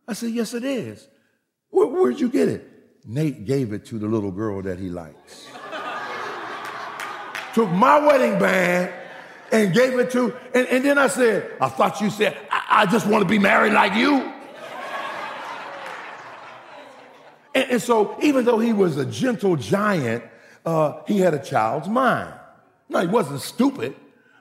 I 0.08 0.14
said, 0.14 0.30
yes, 0.30 0.54
it 0.54 0.64
is. 0.64 1.08
Where, 1.70 1.88
where'd 1.88 2.20
you 2.20 2.30
get 2.30 2.48
it? 2.48 2.71
Nate 3.06 3.46
gave 3.46 3.74
it 3.74 3.86
to 3.88 4.00
the 4.00 4.08
little 4.08 4.32
girl 4.32 4.62
that 4.62 4.80
he 4.80 4.90
likes. 4.90 5.48
Took 7.54 7.70
my 7.72 8.00
wedding 8.00 8.40
band 8.40 8.94
and 9.52 9.74
gave 9.74 10.00
it 10.00 10.12
to, 10.12 10.34
and, 10.54 10.68
and 10.68 10.86
then 10.86 10.98
I 10.98 11.08
said, 11.08 11.52
I 11.60 11.68
thought 11.68 12.00
you 12.00 12.10
said, 12.10 12.38
I, 12.50 12.84
I 12.84 12.86
just 12.86 13.06
want 13.06 13.24
to 13.24 13.28
be 13.28 13.40
married 13.40 13.74
like 13.74 13.96
you. 13.96 14.32
And, 17.54 17.72
and, 17.72 17.82
so, 17.82 18.16
even 18.22 18.46
though 18.46 18.60
he 18.60 18.72
was 18.72 18.96
a 18.96 19.06
gentle 19.06 19.58
giant, 19.58 20.24
uh, 20.66 21.02
he 21.06 21.20
had 21.20 21.34
a 21.34 21.40
child's 21.40 21.90
mind. 21.90 22.34
Now, 22.88 23.02
he 23.02 23.08
wasn't 23.08 23.42
stupid, 23.42 23.94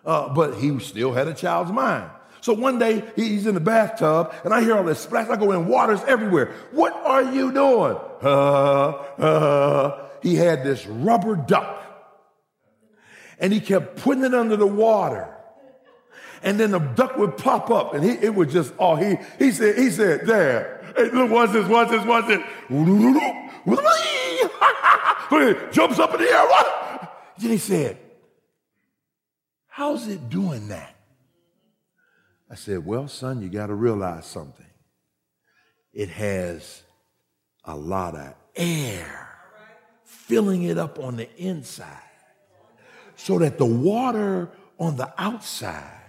uh, 0.04 0.28
but 0.32 0.58
he 0.58 0.78
still 0.78 1.12
had 1.12 1.26
a 1.26 1.34
child's 1.34 1.72
mind. 1.72 2.08
So 2.40 2.54
one 2.54 2.78
day 2.78 3.04
he's 3.16 3.46
in 3.46 3.54
the 3.54 3.60
bathtub 3.60 4.32
and 4.44 4.54
I 4.54 4.62
hear 4.62 4.76
all 4.76 4.84
this 4.84 5.00
splash. 5.00 5.28
I 5.28 5.36
go 5.36 5.52
in, 5.52 5.66
water's 5.66 6.02
everywhere. 6.04 6.52
What 6.72 6.94
are 6.94 7.22
you 7.22 7.52
doing? 7.52 7.96
Uh, 8.22 8.88
uh. 9.18 10.06
He 10.22 10.36
had 10.36 10.64
this 10.64 10.86
rubber 10.86 11.36
duck 11.36 11.82
and 13.38 13.52
he 13.52 13.60
kept 13.60 13.96
putting 13.96 14.24
it 14.24 14.34
under 14.34 14.56
the 14.56 14.66
water. 14.66 15.28
And 16.42 16.58
then 16.58 16.70
the 16.70 16.78
duck 16.78 17.18
would 17.18 17.36
pop 17.36 17.70
up 17.70 17.92
and 17.94 18.02
he, 18.04 18.12
it 18.12 18.34
would 18.34 18.48
just, 18.50 18.72
oh, 18.78 18.96
he, 18.96 19.16
he 19.38 19.50
said, 19.50 19.76
he 19.76 19.90
said, 19.90 20.26
there, 20.26 20.82
hey, 20.96 21.10
look, 21.10 21.30
watch 21.30 21.52
this, 21.52 21.68
watch 21.68 21.90
this, 21.90 22.04
watch 22.06 22.26
this. 22.26 22.40
Jumps 25.72 25.98
up 25.98 26.14
in 26.14 26.20
the 26.20 26.30
air. 26.30 26.46
What? 26.46 26.76
Then 27.38 27.50
he 27.52 27.58
said, 27.58 27.96
how's 29.66 30.06
it 30.08 30.28
doing 30.28 30.68
that? 30.68 30.94
I 32.50 32.56
said, 32.56 32.84
Well, 32.84 33.06
son, 33.08 33.42
you 33.42 33.48
got 33.48 33.68
to 33.68 33.74
realize 33.74 34.26
something. 34.26 34.66
It 35.92 36.08
has 36.08 36.82
a 37.64 37.76
lot 37.76 38.16
of 38.16 38.34
air 38.56 39.28
filling 40.04 40.64
it 40.64 40.78
up 40.78 40.98
on 40.98 41.16
the 41.16 41.28
inside 41.36 41.86
so 43.16 43.38
that 43.38 43.58
the 43.58 43.66
water 43.66 44.50
on 44.78 44.96
the 44.96 45.12
outside 45.18 46.00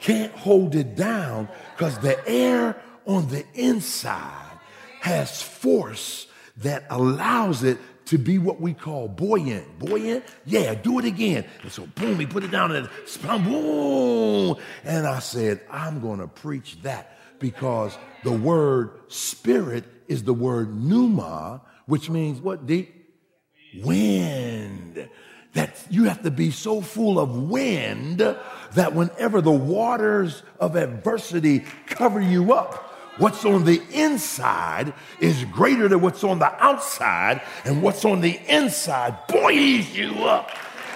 can't 0.00 0.32
hold 0.32 0.74
it 0.74 0.94
down 0.94 1.48
because 1.76 1.98
the 1.98 2.26
air 2.28 2.76
on 3.06 3.28
the 3.28 3.44
inside 3.54 4.58
has 5.00 5.42
force 5.42 6.26
that 6.58 6.84
allows 6.90 7.64
it 7.64 7.78
to 8.06 8.18
be 8.18 8.38
what 8.38 8.60
we 8.60 8.74
call 8.74 9.08
buoyant. 9.08 9.78
Buoyant? 9.78 10.24
Yeah, 10.44 10.74
do 10.74 10.98
it 10.98 11.04
again. 11.04 11.44
And 11.62 11.72
so, 11.72 11.86
boom, 11.86 12.18
he 12.18 12.26
put 12.26 12.44
it 12.44 12.50
down 12.50 12.72
and 12.72 12.88
boom. 13.22 14.56
And 14.84 15.06
I 15.06 15.18
said, 15.20 15.60
I'm 15.70 16.00
going 16.00 16.20
to 16.20 16.28
preach 16.28 16.80
that 16.82 17.18
because 17.38 17.96
the 18.22 18.32
word 18.32 18.90
spirit 19.08 19.84
is 20.08 20.24
the 20.24 20.34
word 20.34 20.74
pneuma, 20.74 21.62
which 21.86 22.10
means 22.10 22.40
what, 22.40 22.66
deep? 22.66 22.92
Wind. 23.82 25.08
That 25.54 25.84
you 25.88 26.04
have 26.04 26.22
to 26.22 26.30
be 26.30 26.50
so 26.50 26.80
full 26.80 27.18
of 27.18 27.36
wind 27.48 28.18
that 28.18 28.92
whenever 28.92 29.40
the 29.40 29.52
waters 29.52 30.42
of 30.58 30.74
adversity 30.74 31.64
cover 31.86 32.20
you 32.20 32.52
up, 32.52 32.83
what's 33.18 33.44
on 33.44 33.64
the 33.64 33.82
inside 33.92 34.92
is 35.20 35.44
greater 35.46 35.88
than 35.88 36.00
what's 36.00 36.24
on 36.24 36.38
the 36.38 36.52
outside, 36.62 37.42
and 37.64 37.82
what's 37.82 38.04
on 38.04 38.20
the 38.20 38.40
inside 38.48 39.16
buoys 39.28 39.96
you 39.96 40.12
up 40.24 40.50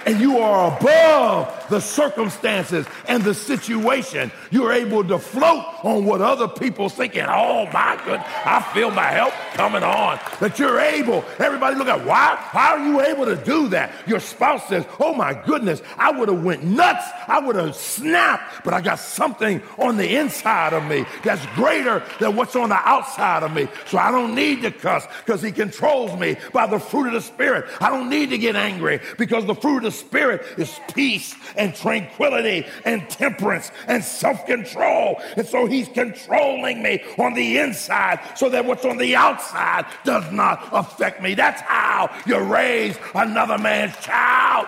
and 0.05 0.19
you 0.19 0.39
are 0.39 0.77
above 0.77 1.69
the 1.69 1.79
circumstances 1.79 2.85
and 3.07 3.23
the 3.23 3.33
situation. 3.33 4.31
You're 4.51 4.71
able 4.71 5.03
to 5.05 5.19
float 5.19 5.65
on 5.83 6.05
what 6.05 6.21
other 6.21 6.47
people 6.47 6.89
thinking, 6.89 7.25
oh 7.27 7.65
my 7.71 7.99
goodness, 8.05 8.27
I 8.45 8.61
feel 8.73 8.91
my 8.91 9.07
help 9.07 9.33
coming 9.53 9.83
on. 9.83 10.19
That 10.39 10.57
you're 10.59 10.79
able, 10.79 11.23
everybody 11.37 11.75
look 11.75 11.87
at 11.87 12.05
why? 12.05 12.35
How 12.37 12.77
are 12.77 12.85
you 12.85 13.01
able 13.01 13.25
to 13.25 13.35
do 13.35 13.67
that? 13.69 13.91
Your 14.07 14.19
spouse 14.19 14.67
says, 14.67 14.85
oh 14.99 15.13
my 15.13 15.33
goodness, 15.45 15.81
I 15.97 16.11
would 16.11 16.29
have 16.29 16.43
went 16.43 16.63
nuts. 16.63 17.05
I 17.27 17.39
would 17.39 17.55
have 17.55 17.75
snapped, 17.75 18.63
but 18.63 18.73
I 18.73 18.81
got 18.81 18.99
something 18.99 19.61
on 19.77 19.97
the 19.97 20.15
inside 20.15 20.73
of 20.73 20.83
me 20.85 21.05
that's 21.23 21.45
greater 21.55 22.03
than 22.19 22.35
what's 22.35 22.55
on 22.55 22.69
the 22.69 22.75
outside 22.87 23.43
of 23.43 23.53
me. 23.53 23.67
So 23.87 23.97
I 23.97 24.11
don't 24.11 24.35
need 24.35 24.61
to 24.63 24.71
cuss 24.71 25.05
because 25.25 25.41
he 25.41 25.51
controls 25.51 26.19
me 26.19 26.37
by 26.53 26.67
the 26.67 26.79
fruit 26.79 27.07
of 27.07 27.13
the 27.13 27.21
spirit. 27.21 27.65
I 27.79 27.89
don't 27.89 28.09
need 28.09 28.31
to 28.31 28.37
get 28.37 28.55
angry 28.55 28.99
because 29.17 29.45
the 29.45 29.55
fruit 29.55 29.85
of 29.85 29.88
the 29.89 29.95
Spirit 29.95 30.45
is 30.59 30.79
peace 30.93 31.35
and 31.57 31.73
tranquility 31.73 32.63
and 32.85 33.09
temperance 33.09 33.71
and 33.87 34.03
self 34.03 34.45
control. 34.45 35.19
And 35.35 35.47
so 35.47 35.65
He's 35.65 35.87
controlling 35.89 36.83
me 36.83 37.03
on 37.17 37.33
the 37.33 37.57
inside 37.57 38.19
so 38.35 38.49
that 38.49 38.65
what's 38.65 38.85
on 38.85 38.97
the 38.97 39.15
outside 39.15 39.85
does 40.03 40.31
not 40.31 40.69
affect 40.71 41.23
me. 41.23 41.33
That's 41.33 41.61
how 41.61 42.15
you 42.27 42.37
raise 42.37 42.97
another 43.15 43.57
man's 43.57 43.97
child. 43.97 44.67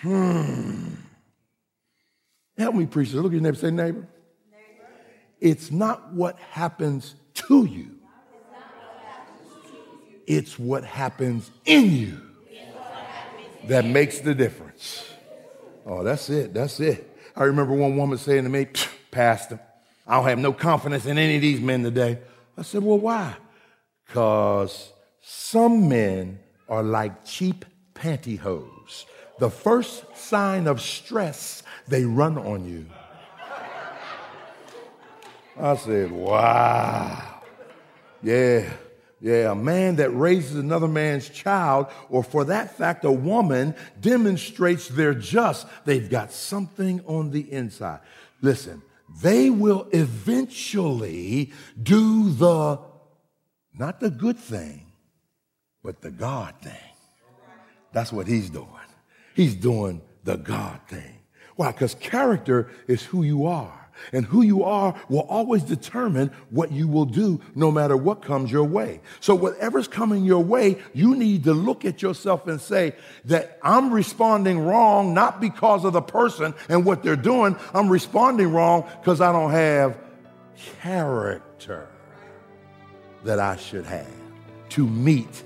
Hmm. 0.00 0.94
Help 2.58 2.74
me, 2.74 2.86
preacher. 2.86 3.18
Look 3.18 3.26
at 3.26 3.34
your 3.34 3.42
neighbor. 3.42 3.56
Say, 3.56 3.70
neighbor. 3.70 4.08
neighbor. 4.50 4.88
It's 5.40 5.70
not 5.70 6.12
what 6.12 6.40
happens 6.40 7.14
to 7.34 7.66
you 7.66 8.01
it's 10.26 10.58
what 10.58 10.84
happens 10.84 11.50
in 11.64 11.90
you 11.90 12.20
that 13.64 13.84
makes 13.84 14.20
the 14.20 14.34
difference. 14.34 15.08
Oh, 15.86 16.02
that's 16.02 16.30
it. 16.30 16.54
That's 16.54 16.80
it. 16.80 17.08
I 17.34 17.44
remember 17.44 17.74
one 17.74 17.96
woman 17.96 18.18
saying 18.18 18.44
to 18.44 18.50
me, 18.50 18.66
Pastor, 19.10 19.60
I 20.06 20.16
don't 20.16 20.24
have 20.24 20.38
no 20.38 20.52
confidence 20.52 21.06
in 21.06 21.18
any 21.18 21.36
of 21.36 21.42
these 21.42 21.60
men 21.60 21.82
today. 21.82 22.18
I 22.56 22.62
said, 22.62 22.82
Well, 22.82 22.98
why? 22.98 23.34
Because 24.06 24.92
some 25.20 25.88
men 25.88 26.38
are 26.68 26.82
like 26.82 27.24
cheap 27.24 27.64
pantyhose. 27.94 29.04
The 29.38 29.50
first 29.50 30.04
sign 30.16 30.66
of 30.66 30.80
stress, 30.80 31.62
they 31.88 32.04
run 32.04 32.38
on 32.38 32.64
you. 32.64 32.86
I 35.58 35.76
said, 35.76 36.10
Wow. 36.10 37.42
Yeah. 38.22 38.70
Yeah, 39.22 39.52
a 39.52 39.54
man 39.54 39.96
that 39.96 40.10
raises 40.10 40.56
another 40.56 40.88
man's 40.88 41.28
child, 41.28 41.86
or 42.10 42.24
for 42.24 42.44
that 42.46 42.76
fact, 42.76 43.04
a 43.04 43.12
woman 43.12 43.76
demonstrates 44.00 44.88
they're 44.88 45.14
just. 45.14 45.68
They've 45.84 46.10
got 46.10 46.32
something 46.32 47.00
on 47.06 47.30
the 47.30 47.50
inside. 47.52 48.00
Listen, 48.40 48.82
they 49.22 49.48
will 49.48 49.86
eventually 49.92 51.52
do 51.80 52.30
the, 52.30 52.80
not 53.78 54.00
the 54.00 54.10
good 54.10 54.38
thing, 54.38 54.86
but 55.84 56.00
the 56.00 56.10
God 56.10 56.54
thing. 56.60 56.72
That's 57.92 58.12
what 58.12 58.26
he's 58.26 58.50
doing. 58.50 58.66
He's 59.36 59.54
doing 59.54 60.02
the 60.24 60.36
God 60.36 60.80
thing. 60.88 61.20
Why? 61.54 61.70
Because 61.70 61.94
character 61.94 62.72
is 62.88 63.04
who 63.04 63.22
you 63.22 63.46
are. 63.46 63.81
And 64.12 64.24
who 64.26 64.42
you 64.42 64.64
are 64.64 64.94
will 65.08 65.22
always 65.22 65.62
determine 65.62 66.30
what 66.50 66.72
you 66.72 66.88
will 66.88 67.04
do 67.04 67.40
no 67.54 67.70
matter 67.70 67.96
what 67.96 68.22
comes 68.22 68.50
your 68.50 68.64
way. 68.64 69.00
So, 69.20 69.34
whatever's 69.34 69.88
coming 69.88 70.24
your 70.24 70.42
way, 70.42 70.78
you 70.92 71.14
need 71.14 71.44
to 71.44 71.52
look 71.52 71.84
at 71.84 72.02
yourself 72.02 72.46
and 72.46 72.60
say 72.60 72.94
that 73.26 73.58
I'm 73.62 73.92
responding 73.92 74.60
wrong 74.60 75.14
not 75.14 75.40
because 75.40 75.84
of 75.84 75.92
the 75.92 76.02
person 76.02 76.54
and 76.68 76.84
what 76.84 77.02
they're 77.02 77.16
doing. 77.16 77.56
I'm 77.74 77.88
responding 77.88 78.52
wrong 78.52 78.88
because 79.00 79.20
I 79.20 79.32
don't 79.32 79.50
have 79.50 79.98
character 80.80 81.88
that 83.24 83.38
I 83.38 83.56
should 83.56 83.84
have 83.86 84.10
to 84.70 84.86
meet 84.86 85.42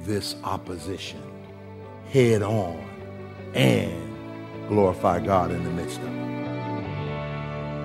this 0.00 0.36
opposition 0.44 1.22
head 2.08 2.42
on 2.42 2.78
and 3.54 4.68
glorify 4.68 5.20
God 5.20 5.50
in 5.50 5.64
the 5.64 5.70
midst 5.70 5.98
of 6.00 6.06
it. 6.06 6.31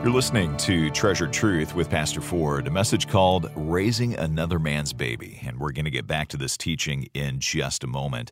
You're 0.07 0.15
listening 0.15 0.55
to 0.59 0.89
Treasured 0.91 1.33
Truth 1.33 1.75
with 1.75 1.89
Pastor 1.89 2.21
Ford, 2.21 2.65
a 2.65 2.71
message 2.71 3.09
called 3.09 3.51
Raising 3.57 4.15
Another 4.15 4.57
Man's 4.57 4.93
Baby. 4.93 5.41
And 5.45 5.59
we're 5.59 5.73
going 5.73 5.83
to 5.83 5.91
get 5.91 6.07
back 6.07 6.29
to 6.29 6.37
this 6.37 6.55
teaching 6.55 7.09
in 7.13 7.41
just 7.41 7.83
a 7.83 7.87
moment. 7.87 8.31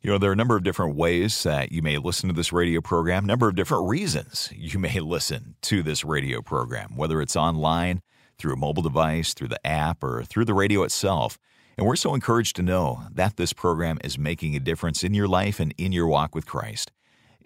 You 0.00 0.10
know, 0.10 0.16
there 0.16 0.30
are 0.30 0.32
a 0.32 0.36
number 0.36 0.56
of 0.56 0.62
different 0.62 0.96
ways 0.96 1.42
that 1.42 1.70
you 1.70 1.82
may 1.82 1.98
listen 1.98 2.30
to 2.30 2.34
this 2.34 2.50
radio 2.50 2.80
program, 2.80 3.26
number 3.26 3.46
of 3.46 3.56
different 3.56 3.90
reasons 3.90 4.48
you 4.56 4.78
may 4.78 5.00
listen 5.00 5.56
to 5.60 5.82
this 5.82 6.02
radio 6.02 6.40
program, 6.40 6.96
whether 6.96 7.20
it's 7.20 7.36
online, 7.36 8.00
through 8.38 8.54
a 8.54 8.56
mobile 8.56 8.82
device, 8.82 9.34
through 9.34 9.48
the 9.48 9.66
app, 9.66 10.02
or 10.02 10.24
through 10.24 10.46
the 10.46 10.54
radio 10.54 10.82
itself. 10.82 11.38
And 11.76 11.86
we're 11.86 11.94
so 11.94 12.14
encouraged 12.14 12.56
to 12.56 12.62
know 12.62 13.02
that 13.12 13.36
this 13.36 13.52
program 13.52 13.98
is 14.02 14.16
making 14.16 14.56
a 14.56 14.60
difference 14.60 15.04
in 15.04 15.12
your 15.12 15.28
life 15.28 15.60
and 15.60 15.74
in 15.76 15.92
your 15.92 16.06
walk 16.06 16.34
with 16.34 16.46
Christ. 16.46 16.90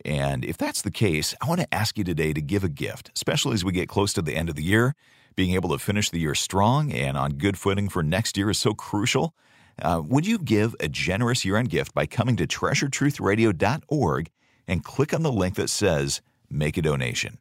And 0.04 0.44
if 0.44 0.56
that's 0.56 0.82
the 0.82 0.90
case, 0.90 1.34
I 1.40 1.48
want 1.48 1.60
to 1.60 1.74
ask 1.74 1.98
you 1.98 2.04
today 2.04 2.32
to 2.32 2.40
give 2.40 2.64
a 2.64 2.68
gift, 2.68 3.10
especially 3.14 3.54
as 3.54 3.64
we 3.64 3.72
get 3.72 3.88
close 3.88 4.12
to 4.14 4.22
the 4.22 4.36
end 4.36 4.48
of 4.48 4.54
the 4.54 4.62
year. 4.62 4.94
Being 5.34 5.54
able 5.54 5.70
to 5.70 5.78
finish 5.78 6.10
the 6.10 6.18
year 6.18 6.34
strong 6.34 6.92
and 6.92 7.16
on 7.16 7.32
good 7.32 7.58
footing 7.58 7.88
for 7.88 8.02
next 8.02 8.36
year 8.36 8.50
is 8.50 8.58
so 8.58 8.72
crucial. 8.72 9.34
Uh, 9.80 10.00
would 10.04 10.26
you 10.26 10.38
give 10.38 10.74
a 10.80 10.88
generous 10.88 11.44
year 11.44 11.56
end 11.56 11.68
gift 11.68 11.92
by 11.92 12.06
coming 12.06 12.36
to 12.36 12.46
treasuretruthradio.org 12.46 14.30
and 14.66 14.84
click 14.84 15.12
on 15.12 15.22
the 15.22 15.32
link 15.32 15.54
that 15.56 15.68
says 15.68 16.22
Make 16.48 16.76
a 16.76 16.82
Donation? 16.82 17.38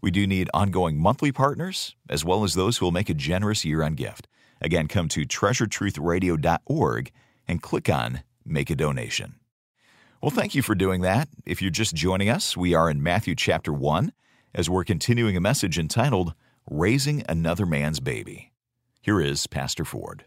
We 0.00 0.10
do 0.10 0.26
need 0.26 0.50
ongoing 0.52 0.98
monthly 0.98 1.32
partners 1.32 1.96
as 2.08 2.24
well 2.24 2.44
as 2.44 2.54
those 2.54 2.76
who 2.78 2.86
will 2.86 2.92
make 2.92 3.08
a 3.08 3.14
generous 3.14 3.64
year 3.64 3.82
end 3.82 3.96
gift. 3.96 4.28
Again, 4.60 4.88
come 4.88 5.08
to 5.08 5.24
treasuretruthradio.org 5.24 7.10
and 7.46 7.62
click 7.62 7.88
on 7.88 8.22
Make 8.44 8.70
a 8.70 8.76
Donation. 8.76 9.37
Well, 10.20 10.32
thank 10.32 10.56
you 10.56 10.62
for 10.62 10.74
doing 10.74 11.02
that. 11.02 11.28
If 11.46 11.62
you're 11.62 11.70
just 11.70 11.94
joining 11.94 12.28
us, 12.28 12.56
we 12.56 12.74
are 12.74 12.90
in 12.90 13.00
Matthew 13.00 13.36
chapter 13.36 13.72
1 13.72 14.12
as 14.52 14.68
we're 14.68 14.82
continuing 14.82 15.36
a 15.36 15.40
message 15.40 15.78
entitled 15.78 16.34
Raising 16.68 17.22
Another 17.28 17.64
Man's 17.64 18.00
Baby. 18.00 18.50
Here 19.00 19.20
is 19.20 19.46
Pastor 19.46 19.84
Ford. 19.84 20.24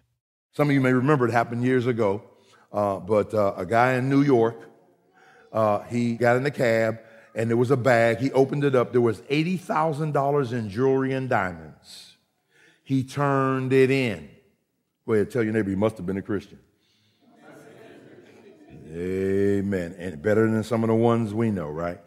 Some 0.54 0.70
of 0.70 0.74
you 0.74 0.80
may 0.80 0.94
remember 0.94 1.28
it 1.28 1.34
happened 1.34 1.66
years 1.66 1.88
ago, 1.88 2.24
uh, 2.72 3.00
but 3.00 3.34
uh, 3.34 3.56
a 3.58 3.66
guy 3.66 3.96
in 3.96 4.08
New 4.08 4.22
York, 4.22 4.56
uh, 5.52 5.82
he 5.82 6.14
got 6.16 6.38
in 6.38 6.44
the 6.44 6.52
cab 6.52 7.00
and 7.36 7.50
there 7.50 7.58
was 7.58 7.70
a 7.70 7.76
bag. 7.76 8.20
He 8.20 8.32
opened 8.32 8.64
it 8.64 8.76
up. 8.76 8.94
There 8.94 9.02
was 9.02 9.20
$80,000 9.24 10.54
in 10.54 10.70
jewelry 10.70 11.12
and 11.12 11.28
diamonds. 11.28 12.16
He 12.86 13.04
turned 13.04 13.74
it 13.74 13.92
in. 13.92 14.30
Go 15.06 15.26
tell 15.26 15.44
your 15.44 15.52
neighbor 15.52 15.70
he 15.70 15.76
must 15.76 15.98
have 15.98 16.06
been 16.06 16.16
a 16.18 16.22
Christian. 16.22 16.60
Amen. 18.92 19.96
And 19.98 20.22
better 20.22 20.50
than 20.50 20.64
some 20.64 20.84
of 20.84 20.90
the 20.90 20.96
ones 20.96 21.34
we 21.34 21.50
know, 21.50 21.70
right? 21.70 22.00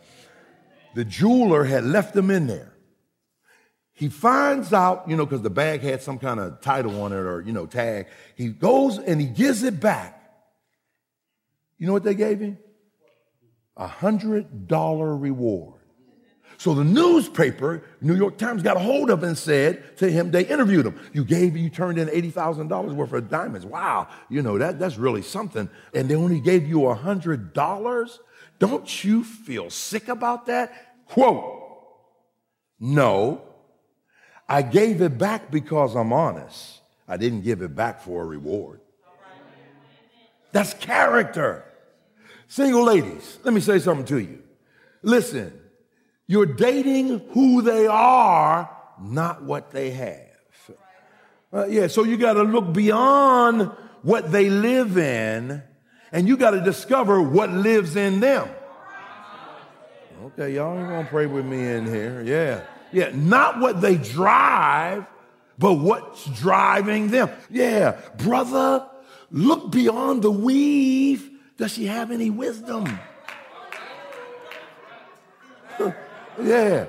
The 0.95 1.05
jeweler 1.05 1.65
had 1.65 1.85
left 1.85 2.15
them 2.15 2.31
in 2.31 2.47
there. 2.47 2.75
He 3.93 4.09
finds 4.09 4.73
out, 4.73 5.09
you 5.09 5.17
know, 5.17 5.25
because 5.25 5.43
the 5.43 5.51
bag 5.51 5.81
had 5.81 6.03
some 6.03 6.19
kind 6.19 6.41
of 6.41 6.61
title 6.61 7.01
on 7.03 7.13
it 7.13 7.17
or, 7.17 7.41
you 7.41 7.53
know, 7.53 7.67
tag. 7.67 8.09
He 8.37 8.49
goes 8.49 8.99
and 8.99 9.21
he 9.21 9.27
gives 9.27 9.63
it 9.63 9.81
back. 9.81 10.21
You 11.79 11.87
know 11.87 11.93
what 11.93 12.03
they 12.03 12.15
gave 12.15 12.41
him? 12.41 12.59
A 13.77 13.87
hundred 13.87 14.67
dollar 14.67 15.17
reward. 15.17 15.81
So 16.65 16.73
the 16.73 16.83
newspaper, 16.83 17.83
New 18.01 18.17
York 18.17 18.39
Times, 18.39 18.63
got 18.63 18.79
a 18.79 18.81
hold 18.81 19.11
of 19.11 19.23
him 19.23 19.29
and 19.29 19.37
said 19.37 19.99
to 19.99 20.11
him, 20.11 20.31
they 20.31 20.47
interviewed 20.47 20.87
him. 20.87 20.99
You 21.13 21.23
gave, 21.23 21.59
you 21.59 21.69
turned 21.69 21.99
in 21.99 22.09
$80,000 22.09 22.95
worth 22.95 23.13
of 23.13 23.29
diamonds. 23.29 23.67
Wow. 23.67 24.09
You 24.31 24.41
know, 24.41 24.57
that, 24.57 24.79
that's 24.79 24.97
really 24.97 25.21
something. 25.21 25.69
And 25.93 26.09
they 26.09 26.15
only 26.15 26.41
gave 26.41 26.67
you 26.67 26.87
a 26.89 26.97
$100? 26.97 28.19
Don't 28.59 29.05
you 29.05 29.25
feel 29.25 29.69
sick 29.69 30.09
about 30.09 30.47
that? 30.47 31.05
Quote, 31.05 31.61
no, 32.81 33.43
I 34.49 34.63
gave 34.63 35.03
it 35.03 35.19
back 35.19 35.51
because 35.51 35.95
I'm 35.95 36.15
honest. 36.15 36.81
I 37.07 37.19
didn't 37.19 37.43
give 37.43 37.61
it 37.61 37.77
back 37.77 38.01
for 38.01 38.23
a 38.23 38.25
reward. 38.25 38.81
That's 40.53 40.73
character. 40.73 41.63
Single 42.49 42.85
ladies, 42.85 43.39
let 43.45 43.53
me 43.53 43.61
say 43.61 43.81
something 43.81 44.07
to 44.07 44.19
you. 44.19 44.43
Listen, 45.03 45.61
You're 46.27 46.47
dating 46.47 47.21
who 47.31 47.63
they 47.63 47.87
are, 47.87 48.71
not 49.01 49.43
what 49.43 49.71
they 49.71 49.91
have. 49.91 50.21
Uh, 51.53 51.67
yeah, 51.67 51.87
so 51.87 52.03
you 52.03 52.17
got 52.17 52.33
to 52.35 52.43
look 52.43 52.73
beyond 52.73 53.71
what 54.03 54.33
they 54.33 54.51
live 54.51 54.99
in 54.99 55.63
and 56.15 56.29
you 56.29 56.37
got 56.37 56.51
to 56.51 56.61
discover 56.61 57.21
what 57.21 57.51
lives 57.51 57.97
in 57.97 58.21
them. 58.21 58.49
Okay, 60.27 60.55
y'all 60.55 60.79
ain't 60.79 60.89
gonna 60.89 61.09
pray 61.11 61.27
with 61.27 61.45
me 61.45 61.61
in 61.61 61.87
here. 61.87 62.23
Yeah. 62.23 62.63
Yeah, 62.93 63.11
not 63.13 63.61
what 63.61 63.81
they 63.81 63.97
drive, 63.97 65.05
but 65.59 65.75
what's 65.75 66.25
driving 66.27 67.09
them. 67.09 67.31
Yeah, 67.51 68.01
brother, 68.17 68.89
look 69.31 69.73
beyond 69.73 70.23
the 70.23 70.31
weave. 70.31 71.31
Does 71.57 71.73
she 71.73 71.87
have 71.87 72.11
any 72.13 72.31
wisdom? 72.31 72.99
yeah. 76.43 76.87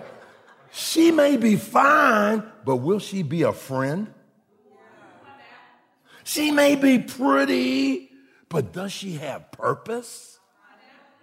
She 0.72 1.12
may 1.12 1.38
be 1.38 1.56
fine, 1.56 2.44
but 2.66 2.78
will 2.78 3.00
she 3.00 3.24
be 3.24 3.44
a 3.44 3.54
friend? 3.54 4.14
She 6.24 6.52
may 6.52 6.76
be 6.76 7.00
pretty, 7.00 8.10
but 8.50 8.74
does 8.74 8.92
she 8.92 9.14
have 9.14 9.52
purpose? 9.52 10.40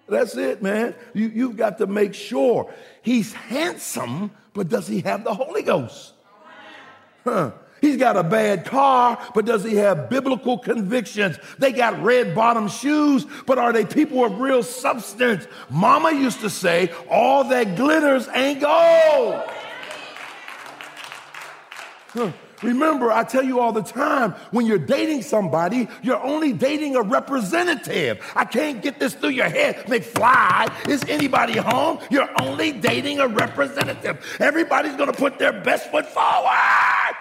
That's 0.09 0.37
it, 0.37 0.63
man. 0.63 0.95
You, 1.13 1.29
you've 1.29 1.57
got 1.57 1.79
to 1.79 1.87
make 1.87 2.15
sure. 2.15 2.73
He's 3.03 3.33
handsome, 3.33 4.31
but 4.53 4.69
does 4.69 4.87
he 4.87 5.01
have 5.01 5.25
the 5.25 5.35
Holy 5.35 5.63
Ghost? 5.63 6.15
Huh. 7.25 7.53
He's 7.83 7.97
got 7.97 8.17
a 8.17 8.23
bad 8.23 8.65
car, 8.65 9.19
but 9.35 9.45
does 9.45 9.65
he 9.65 9.75
have 9.75 10.09
biblical 10.09 10.57
convictions? 10.57 11.37
They 11.59 11.73
got 11.73 12.01
red 12.01 12.33
bottom 12.33 12.69
shoes, 12.69 13.27
but 13.45 13.59
are 13.59 13.73
they 13.73 13.85
people 13.85 14.25
of 14.25 14.39
real 14.39 14.63
substance? 14.63 15.49
Mama 15.69 16.13
used 16.13 16.41
to 16.43 16.49
say, 16.49 16.93
all 17.11 17.43
that 17.49 17.75
glitters 17.75 18.29
ain't 18.35 18.61
gold. 18.61 19.43
Remember, 22.63 23.11
I 23.11 23.25
tell 23.25 23.43
you 23.43 23.59
all 23.59 23.73
the 23.73 23.83
time, 23.83 24.31
when 24.53 24.65
you're 24.65 24.79
dating 24.79 25.23
somebody, 25.23 25.89
you're 26.05 26.23
only 26.23 26.53
dating 26.53 26.95
a 26.95 27.03
representative. 27.03 28.25
I 28.37 28.45
can't 28.45 28.81
get 28.81 29.01
this 29.01 29.15
through 29.15 29.31
your 29.31 29.49
head. 29.49 29.87
McFly, 29.87 30.89
is 30.89 31.03
anybody 31.09 31.59
home? 31.59 31.99
You're 32.11 32.31
only 32.41 32.71
dating 32.71 33.19
a 33.19 33.27
representative. 33.27 34.25
Everybody's 34.39 34.95
gonna 34.95 35.13
put 35.13 35.41
their 35.41 35.53
best 35.53 35.91
foot 35.91 36.07
forward. 36.07 37.17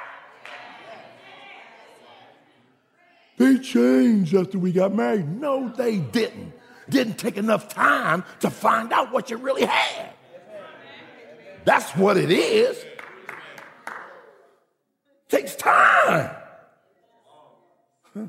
They 3.37 3.57
changed 3.57 4.35
after 4.35 4.59
we 4.59 4.71
got 4.71 4.93
married. 4.93 5.27
No, 5.39 5.69
they 5.69 5.97
didn't. 5.97 6.53
Didn't 6.89 7.17
take 7.17 7.37
enough 7.37 7.69
time 7.69 8.23
to 8.41 8.49
find 8.49 8.91
out 8.91 9.11
what 9.11 9.29
you 9.29 9.37
really 9.37 9.65
had. 9.65 10.13
That's 11.63 11.95
what 11.95 12.17
it 12.17 12.31
is. 12.31 12.83
Takes 15.29 15.55
time. 15.55 16.35
Huh. 18.13 18.25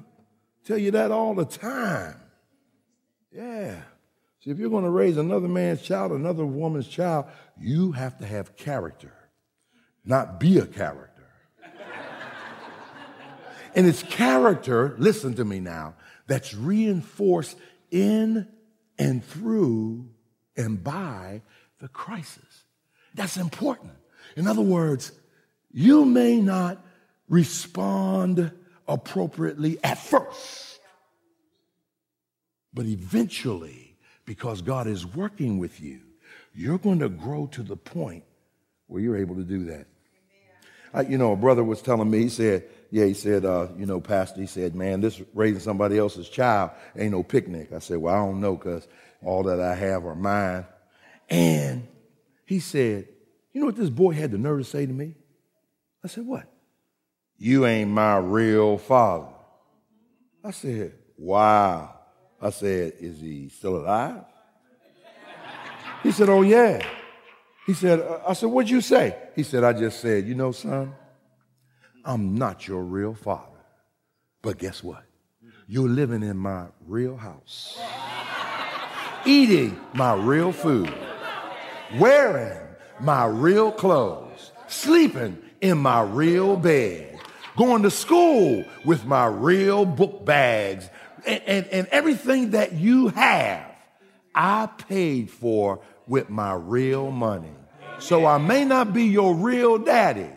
Tell 0.65 0.79
you 0.79 0.93
that 0.93 1.11
all 1.11 1.35
the 1.35 1.45
time. 1.45 2.17
Yeah. 3.33 3.81
See, 4.41 4.51
if 4.51 4.59
you're 4.59 4.71
going 4.71 4.85
to 4.85 4.91
raise 4.91 5.17
another 5.17 5.49
man's 5.49 5.83
child, 5.83 6.13
another 6.13 6.45
woman's 6.45 6.89
child, 6.89 7.27
you 7.61 7.93
have 7.93 8.19
to 8.19 8.27
have 8.27 8.57
character, 8.57 9.13
not 10.05 10.39
be 10.39 10.59
a 10.59 10.67
character. 10.67 11.12
And 13.75 13.87
it's 13.87 14.03
character, 14.03 14.95
listen 14.99 15.35
to 15.35 15.45
me 15.45 15.61
now, 15.61 15.95
that's 16.27 16.55
reinforced 16.55 17.57
in 17.91 18.47
and 18.99 19.25
through 19.25 20.09
and 20.57 20.83
by 20.83 21.43
the 21.81 21.89
crisis. 21.89 22.65
That's 23.15 23.37
important. 23.37 23.93
In 24.37 24.47
other 24.47 24.63
words, 24.63 25.13
you 25.73 26.05
may 26.05 26.41
not 26.41 26.85
respond 27.29 28.53
appropriately 28.87 29.79
at 29.83 29.99
first. 29.99 30.81
But 32.75 32.87
eventually, 32.87 33.97
because 34.25 34.63
God 34.63 34.87
is 34.87 35.05
working 35.05 35.59
with 35.59 35.81
you, 35.81 36.01
you're 36.55 36.79
going 36.79 37.01
to 37.01 37.09
grow 37.09 37.47
to 37.49 37.63
the 37.63 37.77
point 37.77 38.25
where 38.87 39.03
you're 39.03 39.17
able 39.17 39.35
to 39.37 39.45
do 39.45 39.65
that. 39.65 39.87
I, 40.95 41.03
you 41.03 41.19
know, 41.19 41.33
a 41.33 41.37
brother 41.37 41.65
was 41.65 41.81
telling 41.81 42.11
me, 42.11 42.23
he 42.23 42.29
said, 42.29 42.65
yeah, 42.93 43.07
he 43.07 43.15
said, 43.15 43.45
uh, 43.45 43.69
you 43.77 43.87
know, 43.87 44.01
Pastor, 44.01 44.41
he 44.41 44.47
said, 44.47 44.75
man, 44.75 45.01
this 45.01 45.21
raising 45.35 45.61
somebody 45.61 45.99
else's 45.99 46.29
child 46.29 46.71
ain't 46.95 47.13
no 47.13 47.23
picnic. 47.23 47.73
I 47.73 47.79
said, 47.79 47.97
well, 47.97 48.15
I 48.15 48.19
don't 48.19 48.41
know 48.41 48.55
because 48.55 48.87
all 49.25 49.43
that 49.45 49.59
I 49.59 49.75
have 49.75 50.05
are 50.05 50.15
mine. 50.15 50.67
And 51.31 51.89
he 52.45 52.61
said, 52.61 53.09
you 53.53 53.61
know 53.61 53.67
what 53.67 53.77
this 53.77 53.91
boy 53.91 54.13
had 54.13 54.31
the 54.31 54.39
nerve 54.39 54.61
to 54.61 54.65
say 54.65 54.85
to 54.85 54.93
me? 54.93 55.15
I 56.05 56.09
said, 56.09 56.27
what? 56.27 56.47
You 57.39 57.67
ain't 57.67 57.91
my 57.91 58.19
real 58.19 58.77
father. 58.77 59.33
I 60.45 60.51
said, 60.51 60.93
Wow. 61.17 61.99
I 62.41 62.51
said, 62.51 62.95
Is 63.01 63.21
he 63.21 63.49
still 63.49 63.77
alive? 63.77 64.25
He 66.03 66.13
said, 66.13 66.29
Oh, 66.29 66.43
yeah. 66.43 66.85
He 67.67 67.75
said, 67.75 68.01
uh, 68.01 68.21
I 68.27 68.33
said, 68.33 68.47
What'd 68.47 68.71
you 68.71 68.81
say? 68.81 69.17
He 69.35 69.45
said, 69.45 69.65
I 69.65 69.73
just 69.73 70.01
said, 70.01 70.27
You 70.27 70.35
know, 70.35 70.53
son, 70.53 70.95
I'm 72.05 72.37
not 72.37 72.67
your 72.67 72.83
real 72.83 73.15
father. 73.15 73.49
But 74.43 74.59
guess 74.59 74.83
what? 74.83 75.05
You're 75.69 75.89
living 75.89 76.23
in 76.23 76.37
my 76.37 76.67
real 76.87 77.17
house, 77.17 77.81
eating 79.25 79.79
my 79.95 80.15
real 80.15 80.53
food, 80.53 80.93
wearing 81.99 82.59
my 83.01 83.25
real 83.27 83.71
clothes, 83.73 84.53
sleeping 84.67 85.39
in 85.61 85.79
my 85.79 86.03
real 86.03 86.57
bed 86.57 87.13
going 87.57 87.83
to 87.83 87.91
school 87.91 88.65
with 88.85 89.05
my 89.05 89.27
real 89.27 89.85
book 89.85 90.25
bags 90.25 90.89
and, 91.27 91.43
and, 91.47 91.67
and 91.69 91.87
everything 91.89 92.51
that 92.51 92.73
you 92.73 93.09
have, 93.09 93.65
I 94.35 94.67
paid 94.67 95.31
for 95.31 95.81
with 96.07 96.31
my 96.31 96.55
real 96.55 97.11
money. 97.11 97.53
So 97.99 98.27
I 98.27 98.39
may 98.39 98.65
not 98.65 98.93
be 98.93 99.05
your 99.05 99.35
real 99.35 99.79
daddy, 99.79 100.31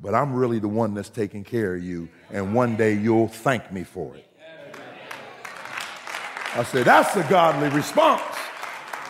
but 0.00 0.14
I'm 0.14 0.34
really 0.34 0.58
the 0.58 0.68
one 0.68 0.94
that's 0.94 1.08
taking 1.08 1.44
care 1.44 1.74
of 1.74 1.82
you, 1.82 2.08
and 2.30 2.54
one 2.54 2.76
day 2.76 2.94
you'll 2.94 3.28
thank 3.28 3.72
me 3.72 3.84
for 3.84 4.16
it. 4.16 4.26
I 6.54 6.62
said, 6.64 6.86
that's 6.86 7.14
a 7.16 7.22
godly 7.28 7.68
response. 7.68 8.22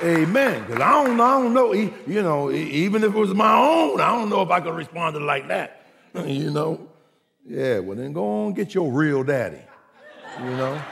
Amen. 0.02 0.62
Because 0.62 0.80
I 0.80 1.04
don't, 1.04 1.20
I 1.20 1.40
don't 1.40 1.54
know, 1.54 1.72
you 1.72 2.22
know, 2.22 2.50
even 2.50 3.04
if 3.04 3.14
it 3.14 3.18
was 3.18 3.34
my 3.34 3.56
own, 3.56 4.00
I 4.00 4.08
don't 4.08 4.28
know 4.28 4.42
if 4.42 4.50
I 4.50 4.60
could 4.60 4.74
respond 4.74 5.14
to 5.14 5.20
like 5.20 5.48
that. 5.48 5.82
You 6.26 6.50
know, 6.50 6.88
yeah, 7.46 7.78
well, 7.78 7.94
then 7.94 8.14
go 8.14 8.46
on 8.46 8.54
get 8.54 8.74
your 8.74 8.90
real 8.90 9.22
daddy. 9.22 9.60
You 10.38 10.50
know? 10.50 10.82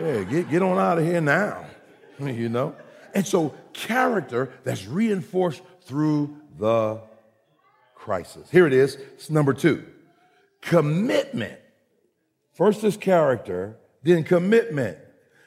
Yeah, 0.00 0.24
get, 0.24 0.50
get 0.50 0.62
on 0.62 0.78
out 0.78 0.98
of 0.98 1.04
here 1.04 1.20
now. 1.20 1.66
You 2.18 2.48
know? 2.48 2.74
And 3.12 3.26
so, 3.26 3.54
character 3.72 4.50
that's 4.64 4.86
reinforced 4.86 5.62
through 5.82 6.36
the 6.58 7.00
crisis. 8.04 8.50
Here 8.50 8.66
it 8.66 8.74
is. 8.74 8.96
It's 8.96 9.30
number 9.30 9.54
two 9.54 9.82
commitment. 10.60 11.58
First 12.52 12.84
is 12.84 12.98
character, 12.98 13.76
then 14.02 14.24
commitment. 14.24 14.98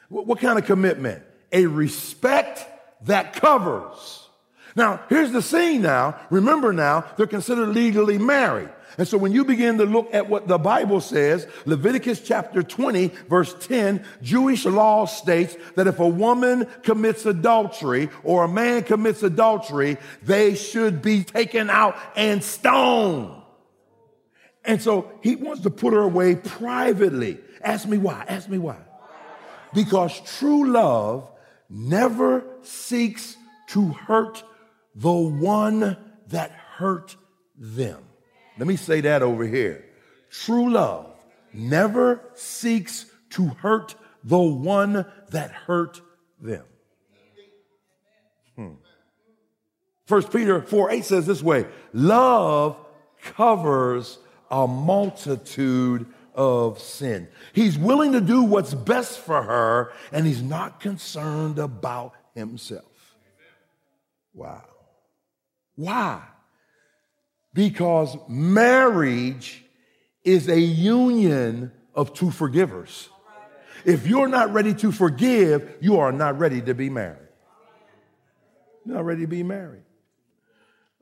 What, 0.09 0.25
what 0.25 0.39
kind 0.39 0.57
of 0.57 0.65
commitment? 0.65 1.23
A 1.51 1.67
respect 1.67 2.65
that 3.05 3.33
covers. 3.33 4.27
Now, 4.75 5.03
here's 5.07 5.31
the 5.31 5.41
scene 5.41 5.83
now. 5.83 6.19
Remember 6.31 6.73
now, 6.73 7.05
they're 7.15 7.27
considered 7.27 7.69
legally 7.69 8.17
married. 8.17 8.69
And 8.97 9.07
so 9.07 9.17
when 9.17 9.31
you 9.31 9.45
begin 9.45 9.77
to 9.77 9.85
look 9.85 10.11
at 10.11 10.27
what 10.27 10.47
the 10.47 10.57
Bible 10.57 11.01
says, 11.01 11.47
Leviticus 11.65 12.19
chapter 12.19 12.63
20, 12.63 13.11
verse 13.29 13.53
10, 13.67 14.03
Jewish 14.23 14.65
law 14.65 15.05
states 15.05 15.55
that 15.75 15.85
if 15.85 15.99
a 15.99 16.07
woman 16.07 16.67
commits 16.81 17.25
adultery 17.25 18.09
or 18.23 18.45
a 18.45 18.47
man 18.47 18.83
commits 18.83 19.21
adultery, 19.21 19.97
they 20.23 20.55
should 20.55 21.03
be 21.03 21.23
taken 21.23 21.69
out 21.69 21.95
and 22.15 22.43
stoned. 22.43 23.33
And 24.65 24.81
so 24.81 25.11
he 25.21 25.35
wants 25.35 25.61
to 25.61 25.69
put 25.69 25.93
her 25.93 26.01
away 26.01 26.35
privately. 26.35 27.39
Ask 27.61 27.87
me 27.87 27.99
why. 27.99 28.25
Ask 28.27 28.49
me 28.49 28.57
why. 28.57 28.77
Because 29.75 30.19
true 30.39 30.71
love 30.71 31.29
never 31.69 32.43
seeks 32.63 33.37
to 33.67 33.89
hurt 33.89 34.43
the 34.95 35.11
one 35.11 35.97
that 36.29 36.51
hurt 36.51 37.15
them. 37.55 38.06
Let 38.57 38.67
me 38.67 38.75
say 38.75 39.01
that 39.01 39.21
over 39.21 39.45
here. 39.45 39.85
True 40.29 40.71
love 40.71 41.07
never 41.53 42.21
seeks 42.35 43.05
to 43.31 43.47
hurt 43.47 43.95
the 44.23 44.39
one 44.39 45.05
that 45.29 45.51
hurt 45.51 46.01
them. 46.41 46.65
Hmm. 48.55 48.73
1 50.07 50.23
Peter 50.25 50.61
4 50.61 50.91
8 50.91 51.05
says 51.05 51.25
this 51.25 51.43
way 51.43 51.65
love 51.93 52.77
covers 53.21 54.19
a 54.49 54.67
multitude 54.67 56.05
of 56.33 56.79
sin. 56.79 57.27
He's 57.53 57.77
willing 57.77 58.13
to 58.13 58.21
do 58.21 58.43
what's 58.43 58.73
best 58.73 59.19
for 59.19 59.41
her, 59.41 59.91
and 60.11 60.25
he's 60.25 60.41
not 60.41 60.79
concerned 60.79 61.59
about 61.59 62.13
himself. 62.35 62.85
Wow. 64.33 64.63
Why? 65.75 66.21
Because 67.53 68.15
marriage 68.27 69.63
is 70.23 70.49
a 70.49 70.59
union 70.59 71.71
of 71.95 72.13
two 72.13 72.31
forgivers. 72.31 73.09
If 73.85 74.05
you're 74.05 74.27
not 74.27 74.53
ready 74.53 74.73
to 74.75 74.91
forgive, 74.91 75.77
you 75.79 75.99
are 75.99 76.11
not 76.11 76.37
ready 76.37 76.61
to 76.61 76.73
be 76.73 76.89
married. 76.89 77.29
You're 78.85 78.95
not 78.95 79.05
ready 79.05 79.21
to 79.21 79.27
be 79.27 79.43
married. 79.43 79.83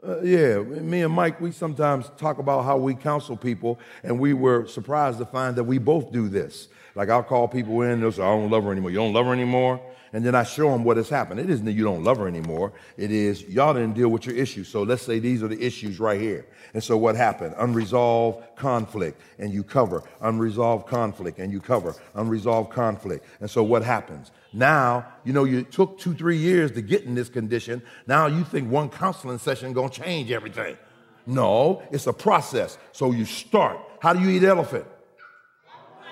Uh, 0.05 0.21
yeah, 0.21 0.59
me 0.59 1.01
and 1.01 1.11
Mike, 1.11 1.41
we 1.41 1.51
sometimes 1.51 2.11
talk 2.17 2.37
about 2.37 2.63
how 2.63 2.77
we 2.77 2.93
counsel 2.93 3.35
people, 3.35 3.79
and 4.03 4.19
we 4.19 4.33
were 4.33 4.67
surprised 4.67 5.17
to 5.17 5.25
find 5.25 5.55
that 5.55 5.63
we 5.63 5.79
both 5.79 6.11
do 6.11 6.29
this. 6.29 6.67
Like 6.95 7.09
I'll 7.09 7.23
call 7.23 7.47
people 7.47 7.81
in, 7.81 7.99
they'll 7.99 8.11
say, 8.11 8.23
I 8.23 8.27
don't 8.27 8.49
love 8.49 8.63
her 8.63 8.71
anymore. 8.71 8.89
You 8.89 8.97
don't 8.97 9.13
love 9.13 9.25
her 9.25 9.33
anymore? 9.33 9.81
And 10.13 10.25
then 10.25 10.33
I 10.33 10.43
show 10.43 10.71
them 10.71 10.85
what 10.85 10.95
has 10.95 11.09
happened. 11.09 11.41
It 11.41 11.49
isn't 11.49 11.65
that 11.65 11.73
you 11.73 11.83
don't 11.83 12.05
love 12.05 12.19
her 12.19 12.27
anymore. 12.27 12.71
It 12.95 13.11
is 13.11 13.43
y'all 13.49 13.73
didn't 13.73 13.95
deal 13.95 14.07
with 14.07 14.25
your 14.25 14.35
issues. 14.35 14.69
So 14.69 14.83
let's 14.83 15.01
say 15.01 15.19
these 15.19 15.43
are 15.43 15.49
the 15.49 15.61
issues 15.61 15.99
right 15.99 16.19
here. 16.19 16.45
And 16.73 16.81
so 16.81 16.95
what 16.95 17.17
happened? 17.17 17.53
Unresolved 17.57 18.55
conflict, 18.55 19.19
and 19.39 19.53
you 19.53 19.61
cover. 19.61 20.03
Unresolved 20.21 20.87
conflict, 20.87 21.39
and 21.39 21.51
you 21.51 21.59
cover. 21.59 21.95
Unresolved 22.13 22.71
conflict. 22.71 23.25
And 23.41 23.49
so 23.49 23.61
what 23.61 23.83
happens? 23.83 24.31
Now, 24.53 25.05
you 25.25 25.33
know, 25.33 25.43
you 25.43 25.63
took 25.63 25.99
two, 25.99 26.13
three 26.13 26.37
years 26.37 26.71
to 26.73 26.81
get 26.81 27.03
in 27.03 27.13
this 27.13 27.27
condition. 27.27 27.81
Now 28.07 28.27
you 28.27 28.45
think 28.45 28.71
one 28.71 28.89
counseling 28.89 29.37
session 29.37 29.73
gonna 29.73 29.89
change 29.89 30.31
everything. 30.31 30.77
No, 31.25 31.83
it's 31.91 32.07
a 32.07 32.13
process. 32.13 32.77
So 32.93 33.11
you 33.11 33.25
start. 33.25 33.79
How 33.99 34.13
do 34.13 34.21
you 34.21 34.29
eat 34.29 34.43
elephant? 34.45 34.85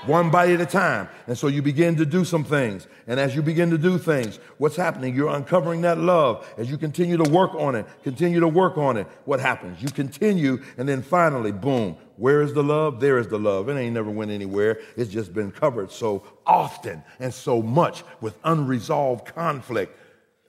One 0.05 0.29
bite 0.29 0.51
at 0.51 0.61
a 0.61 0.65
time. 0.65 1.07
And 1.27 1.37
so 1.37 1.47
you 1.47 1.61
begin 1.61 1.95
to 1.97 2.05
do 2.05 2.25
some 2.25 2.43
things. 2.43 2.87
And 3.07 3.19
as 3.19 3.35
you 3.35 3.41
begin 3.41 3.69
to 3.71 3.77
do 3.77 3.97
things, 3.97 4.39
what's 4.57 4.75
happening? 4.75 5.15
You're 5.15 5.35
uncovering 5.35 5.81
that 5.81 5.97
love. 5.97 6.47
As 6.57 6.69
you 6.69 6.77
continue 6.77 7.17
to 7.17 7.29
work 7.29 7.53
on 7.55 7.75
it, 7.75 7.85
continue 8.03 8.39
to 8.39 8.47
work 8.47 8.77
on 8.77 8.97
it, 8.97 9.07
what 9.25 9.39
happens? 9.39 9.81
You 9.81 9.89
continue, 9.89 10.61
and 10.77 10.87
then 10.87 11.01
finally, 11.01 11.51
boom, 11.51 11.97
where 12.17 12.41
is 12.41 12.53
the 12.53 12.63
love? 12.63 12.99
There 12.99 13.17
is 13.17 13.27
the 13.27 13.39
love. 13.39 13.69
It 13.69 13.77
ain't 13.77 13.93
never 13.93 14.09
went 14.09 14.31
anywhere. 14.31 14.79
It's 14.95 15.11
just 15.11 15.33
been 15.33 15.51
covered 15.51 15.91
so 15.91 16.23
often 16.45 17.03
and 17.19 17.33
so 17.33 17.61
much 17.61 18.03
with 18.21 18.37
unresolved 18.43 19.25
conflict. 19.33 19.97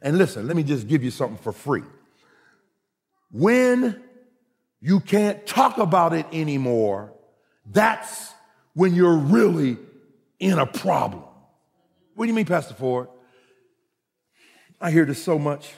And 0.02 0.18
listen, 0.18 0.46
let 0.46 0.56
me 0.56 0.62
just 0.62 0.86
give 0.86 1.02
you 1.02 1.10
something 1.10 1.38
for 1.38 1.52
free. 1.52 1.82
When 3.30 4.00
you 4.80 5.00
can't 5.00 5.46
talk 5.46 5.78
about 5.78 6.12
it 6.12 6.26
anymore, 6.30 7.14
that's 7.64 8.34
when 8.74 8.94
you're 8.94 9.16
really 9.16 9.78
in 10.38 10.58
a 10.58 10.66
problem. 10.66 11.22
What 12.14 12.26
do 12.26 12.28
you 12.28 12.34
mean, 12.34 12.46
Pastor 12.46 12.74
Ford? 12.74 13.08
I 14.80 14.90
hear 14.90 15.04
this 15.04 15.22
so 15.22 15.38
much. 15.38 15.72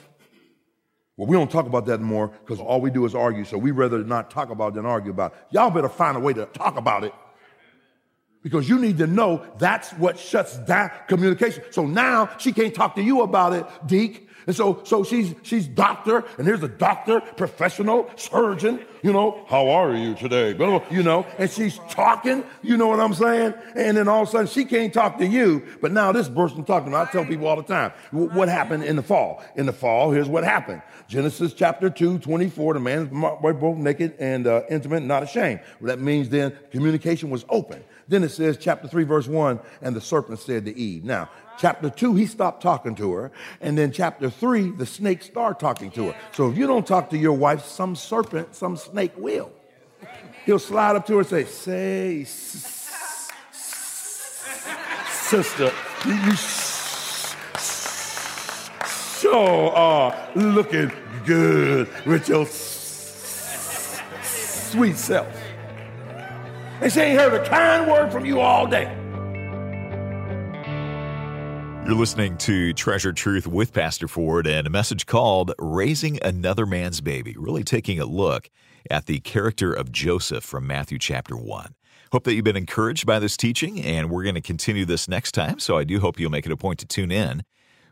Well, 1.15 1.27
we 1.27 1.35
don't 1.35 1.49
talk 1.49 1.65
about 1.65 1.85
that 1.87 1.93
anymore 1.93 2.27
because 2.27 2.59
all 2.59 2.79
we 2.79 2.91
do 2.91 3.05
is 3.05 3.15
argue. 3.15 3.43
So 3.43 3.57
we'd 3.57 3.71
rather 3.71 4.03
not 4.03 4.29
talk 4.29 4.49
about 4.49 4.73
it 4.73 4.75
than 4.75 4.85
argue 4.85 5.11
about 5.11 5.33
it. 5.33 5.39
Y'all 5.51 5.71
better 5.71 5.89
find 5.89 6.15
a 6.15 6.19
way 6.19 6.33
to 6.33 6.45
talk 6.47 6.77
about 6.77 7.03
it 7.03 7.13
because 8.43 8.69
you 8.69 8.77
need 8.77 8.99
to 8.99 9.07
know 9.07 9.43
that's 9.57 9.91
what 9.93 10.19
shuts 10.19 10.57
down 10.59 10.91
communication. 11.07 11.63
So 11.71 11.85
now 11.85 12.29
she 12.37 12.51
can't 12.51 12.73
talk 12.73 12.95
to 12.95 13.01
you 13.01 13.21
about 13.21 13.53
it, 13.53 13.65
Deke. 13.87 14.26
And 14.47 14.55
so, 14.55 14.81
so 14.85 15.03
she's, 15.03 15.35
she's 15.43 15.67
doctor, 15.67 16.23
and 16.37 16.47
here's 16.47 16.63
a 16.63 16.69
doctor, 16.69 17.19
professional, 17.19 18.09
surgeon, 18.15 18.79
you 19.03 19.13
know, 19.13 19.45
how 19.47 19.69
are 19.69 19.93
you 19.93 20.15
today? 20.15 20.49
You 20.89 21.03
know, 21.03 21.25
and 21.37 21.51
she's 21.51 21.79
talking, 21.89 22.43
you 22.61 22.77
know 22.77 22.87
what 22.87 22.99
I'm 22.99 23.13
saying? 23.13 23.53
And 23.75 23.97
then 23.97 24.07
all 24.07 24.23
of 24.23 24.29
a 24.29 24.31
sudden 24.31 24.47
she 24.47 24.65
can't 24.65 24.93
talk 24.93 25.17
to 25.19 25.25
you, 25.25 25.63
but 25.81 25.91
now 25.91 26.11
this 26.11 26.29
person 26.29 26.63
talking 26.63 26.91
to. 26.91 26.97
I 26.97 27.05
tell 27.05 27.25
people 27.25 27.47
all 27.47 27.57
the 27.57 27.63
time, 27.63 27.91
what 28.11 28.47
happened 28.47 28.85
in 28.85 28.95
the 28.95 29.03
fall? 29.03 29.43
In 29.55 29.65
the 29.65 29.73
fall, 29.73 30.11
here's 30.11 30.29
what 30.29 30.43
happened. 30.43 30.81
Genesis 31.07 31.53
chapter 31.53 31.89
2, 31.89 32.19
24, 32.19 32.73
the 32.75 32.79
man 32.79 33.09
was 33.11 33.55
both 33.59 33.77
naked 33.77 34.15
and 34.19 34.47
uh, 34.47 34.61
intimate, 34.69 35.03
not 35.03 35.23
ashamed. 35.23 35.59
Well, 35.79 35.87
that 35.87 36.01
means 36.01 36.29
then 36.29 36.57
communication 36.71 37.29
was 37.29 37.45
open. 37.49 37.83
Then 38.07 38.23
it 38.23 38.29
says, 38.29 38.57
chapter 38.57 38.87
3, 38.87 39.03
verse 39.03 39.27
1, 39.27 39.59
and 39.81 39.95
the 39.95 40.01
serpent 40.01 40.39
said 40.39 40.65
to 40.65 40.77
Eve. 40.77 41.03
Now, 41.03 41.29
chapter 41.57 41.89
2, 41.89 42.15
he 42.15 42.25
stopped 42.25 42.61
talking 42.61 42.95
to 42.95 43.13
her. 43.13 43.31
And 43.61 43.77
then 43.77 43.91
chapter 43.91 44.29
3, 44.29 44.71
the 44.71 44.85
snake 44.85 45.23
started 45.23 45.59
talking 45.59 45.91
to 45.91 46.11
her. 46.11 46.15
So 46.33 46.49
if 46.49 46.57
you 46.57 46.67
don't 46.67 46.85
talk 46.87 47.09
to 47.11 47.17
your 47.17 47.33
wife, 47.33 47.65
some 47.65 47.95
serpent, 47.95 48.55
some 48.55 48.77
snake 48.77 49.13
will. 49.17 49.51
He'll 50.45 50.59
slide 50.59 50.95
up 50.95 51.05
to 51.07 51.13
her 51.13 51.19
and 51.19 51.27
say, 51.27 51.43
Say, 51.43 52.23
sister, 55.09 55.71
you 56.05 56.35
sure 59.19 59.71
are 59.71 60.15
looking 60.35 60.91
good 61.25 61.89
with 62.05 62.29
your 62.29 62.45
sweet 64.21 64.95
self. 64.97 65.27
And 66.79 66.93
she 66.93 66.99
ain't 66.99 67.19
heard 67.19 67.33
a 67.33 67.49
kind 67.49 67.89
word 67.89 68.11
from 68.11 68.25
you 68.25 68.39
all 68.39 68.67
day. 68.67 69.06
You're 71.87 71.95
listening 71.95 72.37
to 72.39 72.73
Treasured 72.73 73.15
Truth 73.15 73.47
with 73.47 73.71
Pastor 73.71 74.09
Ford 74.09 74.45
and 74.45 74.67
a 74.67 74.69
message 74.69 75.05
called 75.05 75.53
Raising 75.57 76.21
Another 76.21 76.65
Man's 76.65 76.99
Baby, 76.99 77.33
really 77.37 77.63
taking 77.63 77.97
a 78.01 78.05
look 78.05 78.49
at 78.91 79.05
the 79.05 79.21
character 79.21 79.71
of 79.71 79.93
Joseph 79.93 80.43
from 80.43 80.67
Matthew 80.67 80.99
chapter 80.99 81.37
1. 81.37 81.75
Hope 82.11 82.25
that 82.25 82.33
you've 82.33 82.43
been 82.43 82.57
encouraged 82.57 83.05
by 83.05 83.19
this 83.19 83.37
teaching, 83.37 83.81
and 83.81 84.09
we're 84.09 84.23
going 84.23 84.35
to 84.35 84.41
continue 84.41 84.83
this 84.83 85.07
next 85.07 85.31
time, 85.31 85.59
so 85.59 85.77
I 85.77 85.85
do 85.85 86.01
hope 86.01 86.19
you'll 86.19 86.29
make 86.29 86.45
it 86.45 86.51
a 86.51 86.57
point 86.57 86.79
to 86.79 86.85
tune 86.85 87.09
in. 87.09 87.43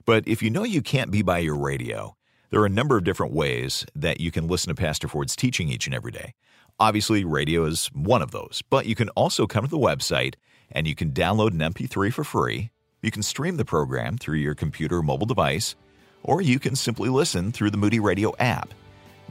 But 0.03 0.27
if 0.27 0.43
you 0.43 0.49
know 0.49 0.65
you 0.65 0.81
can't 0.81 1.09
be 1.09 1.21
by 1.21 1.37
your 1.37 1.55
radio, 1.55 2.17
there 2.49 2.59
are 2.59 2.65
a 2.65 2.69
number 2.69 2.97
of 2.97 3.05
different 3.05 3.31
ways 3.31 3.85
that 3.95 4.19
you 4.19 4.29
can 4.29 4.45
listen 4.49 4.75
to 4.75 4.79
Pastor 4.79 5.07
Ford's 5.07 5.37
teaching 5.37 5.69
each 5.69 5.85
and 5.85 5.95
every 5.95 6.11
day. 6.11 6.33
Obviously, 6.81 7.23
radio 7.23 7.63
is 7.63 7.87
one 7.93 8.21
of 8.21 8.31
those, 8.31 8.61
but 8.69 8.87
you 8.87 8.95
can 8.95 9.07
also 9.11 9.47
come 9.47 9.63
to 9.63 9.71
the 9.71 9.77
website 9.77 10.35
and 10.69 10.85
you 10.85 10.95
can 10.95 11.11
download 11.11 11.51
an 11.51 11.59
MP3 11.73 12.11
for 12.11 12.25
free. 12.25 12.71
You 13.05 13.11
can 13.11 13.21
stream 13.21 13.57
the 13.57 13.65
program 13.65 14.17
through 14.17 14.39
your 14.39 14.55
computer 14.55 14.97
or 14.97 15.03
mobile 15.03 15.27
device, 15.27 15.75
or 16.23 16.41
you 16.41 16.57
can 16.57 16.75
simply 16.75 17.07
listen 17.07 17.51
through 17.51 17.69
the 17.69 17.77
Moody 17.77 17.99
Radio 17.99 18.35
app. 18.39 18.73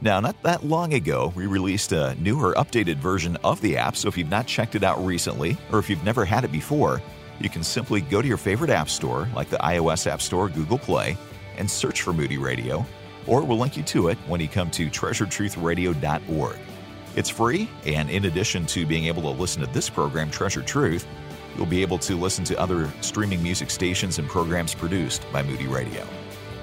Now, 0.01 0.21
not 0.21 0.41
that 0.43 0.63
long 0.63 0.93
ago, 0.93 1.33
we 1.35 1.45
released 1.45 1.91
a 1.91 2.15
newer, 2.15 2.53
updated 2.53 2.99
version 2.99 3.35
of 3.43 3.59
the 3.59 3.75
app, 3.75 3.97
so 3.97 4.07
if 4.07 4.17
you've 4.17 4.29
not 4.29 4.47
checked 4.47 4.75
it 4.75 4.83
out 4.85 5.05
recently, 5.05 5.57
or 5.73 5.79
if 5.79 5.89
you've 5.89 6.05
never 6.05 6.23
had 6.23 6.45
it 6.45 6.53
before, 6.53 7.01
you 7.41 7.49
can 7.49 7.65
simply 7.65 7.99
go 7.99 8.21
to 8.21 8.27
your 8.29 8.37
favorite 8.37 8.69
app 8.69 8.89
store, 8.89 9.27
like 9.35 9.49
the 9.49 9.57
iOS 9.57 10.07
App 10.09 10.21
Store, 10.21 10.47
Google 10.47 10.77
Play, 10.77 11.17
and 11.57 11.69
search 11.69 12.01
for 12.01 12.13
Moody 12.13 12.37
Radio, 12.37 12.85
or 13.27 13.43
we'll 13.43 13.57
link 13.57 13.75
you 13.75 13.83
to 13.83 14.07
it 14.07 14.17
when 14.19 14.39
you 14.39 14.47
come 14.47 14.71
to 14.71 14.89
treasuretruthradio.org. 14.89 16.57
It's 17.17 17.29
free, 17.29 17.69
and 17.85 18.09
in 18.09 18.23
addition 18.23 18.67
to 18.67 18.85
being 18.85 19.07
able 19.07 19.23
to 19.23 19.29
listen 19.31 19.61
to 19.65 19.73
this 19.73 19.89
program, 19.89 20.31
Treasured 20.31 20.65
Truth, 20.65 21.05
you'll 21.57 21.65
be 21.65 21.81
able 21.81 21.97
to 21.99 22.15
listen 22.15 22.43
to 22.45 22.59
other 22.59 22.91
streaming 23.01 23.41
music 23.41 23.69
stations 23.69 24.19
and 24.19 24.27
programs 24.27 24.73
produced 24.73 25.25
by 25.31 25.43
Moody 25.43 25.67
Radio. 25.67 26.05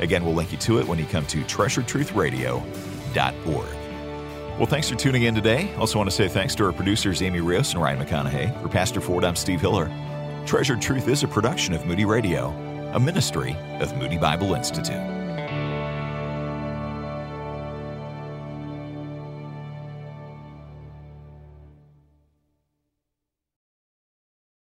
Again, 0.00 0.24
we'll 0.24 0.34
link 0.34 0.52
you 0.52 0.58
to 0.58 0.78
it 0.78 0.86
when 0.86 0.98
you 0.98 1.06
come 1.06 1.26
to 1.26 1.42
treasuretruthradio.org. 1.42 3.76
Well, 4.58 4.66
thanks 4.66 4.88
for 4.88 4.96
tuning 4.96 5.22
in 5.22 5.34
today. 5.34 5.74
Also, 5.76 5.98
want 5.98 6.10
to 6.10 6.16
say 6.16 6.28
thanks 6.28 6.54
to 6.56 6.64
our 6.64 6.72
producers, 6.72 7.22
Amy 7.22 7.40
Rios 7.40 7.72
and 7.72 7.82
Ryan 7.82 8.04
McConaughey. 8.04 8.62
For 8.62 8.68
Pastor 8.68 9.00
Ford, 9.00 9.24
I'm 9.24 9.36
Steve 9.36 9.60
Hiller. 9.60 9.90
Treasured 10.44 10.82
Truth 10.82 11.08
is 11.08 11.22
a 11.22 11.28
production 11.28 11.72
of 11.72 11.86
Moody 11.86 12.04
Radio, 12.04 12.48
a 12.92 13.00
ministry 13.00 13.56
of 13.80 13.96
Moody 13.96 14.18
Bible 14.18 14.54
Institute. 14.54 15.21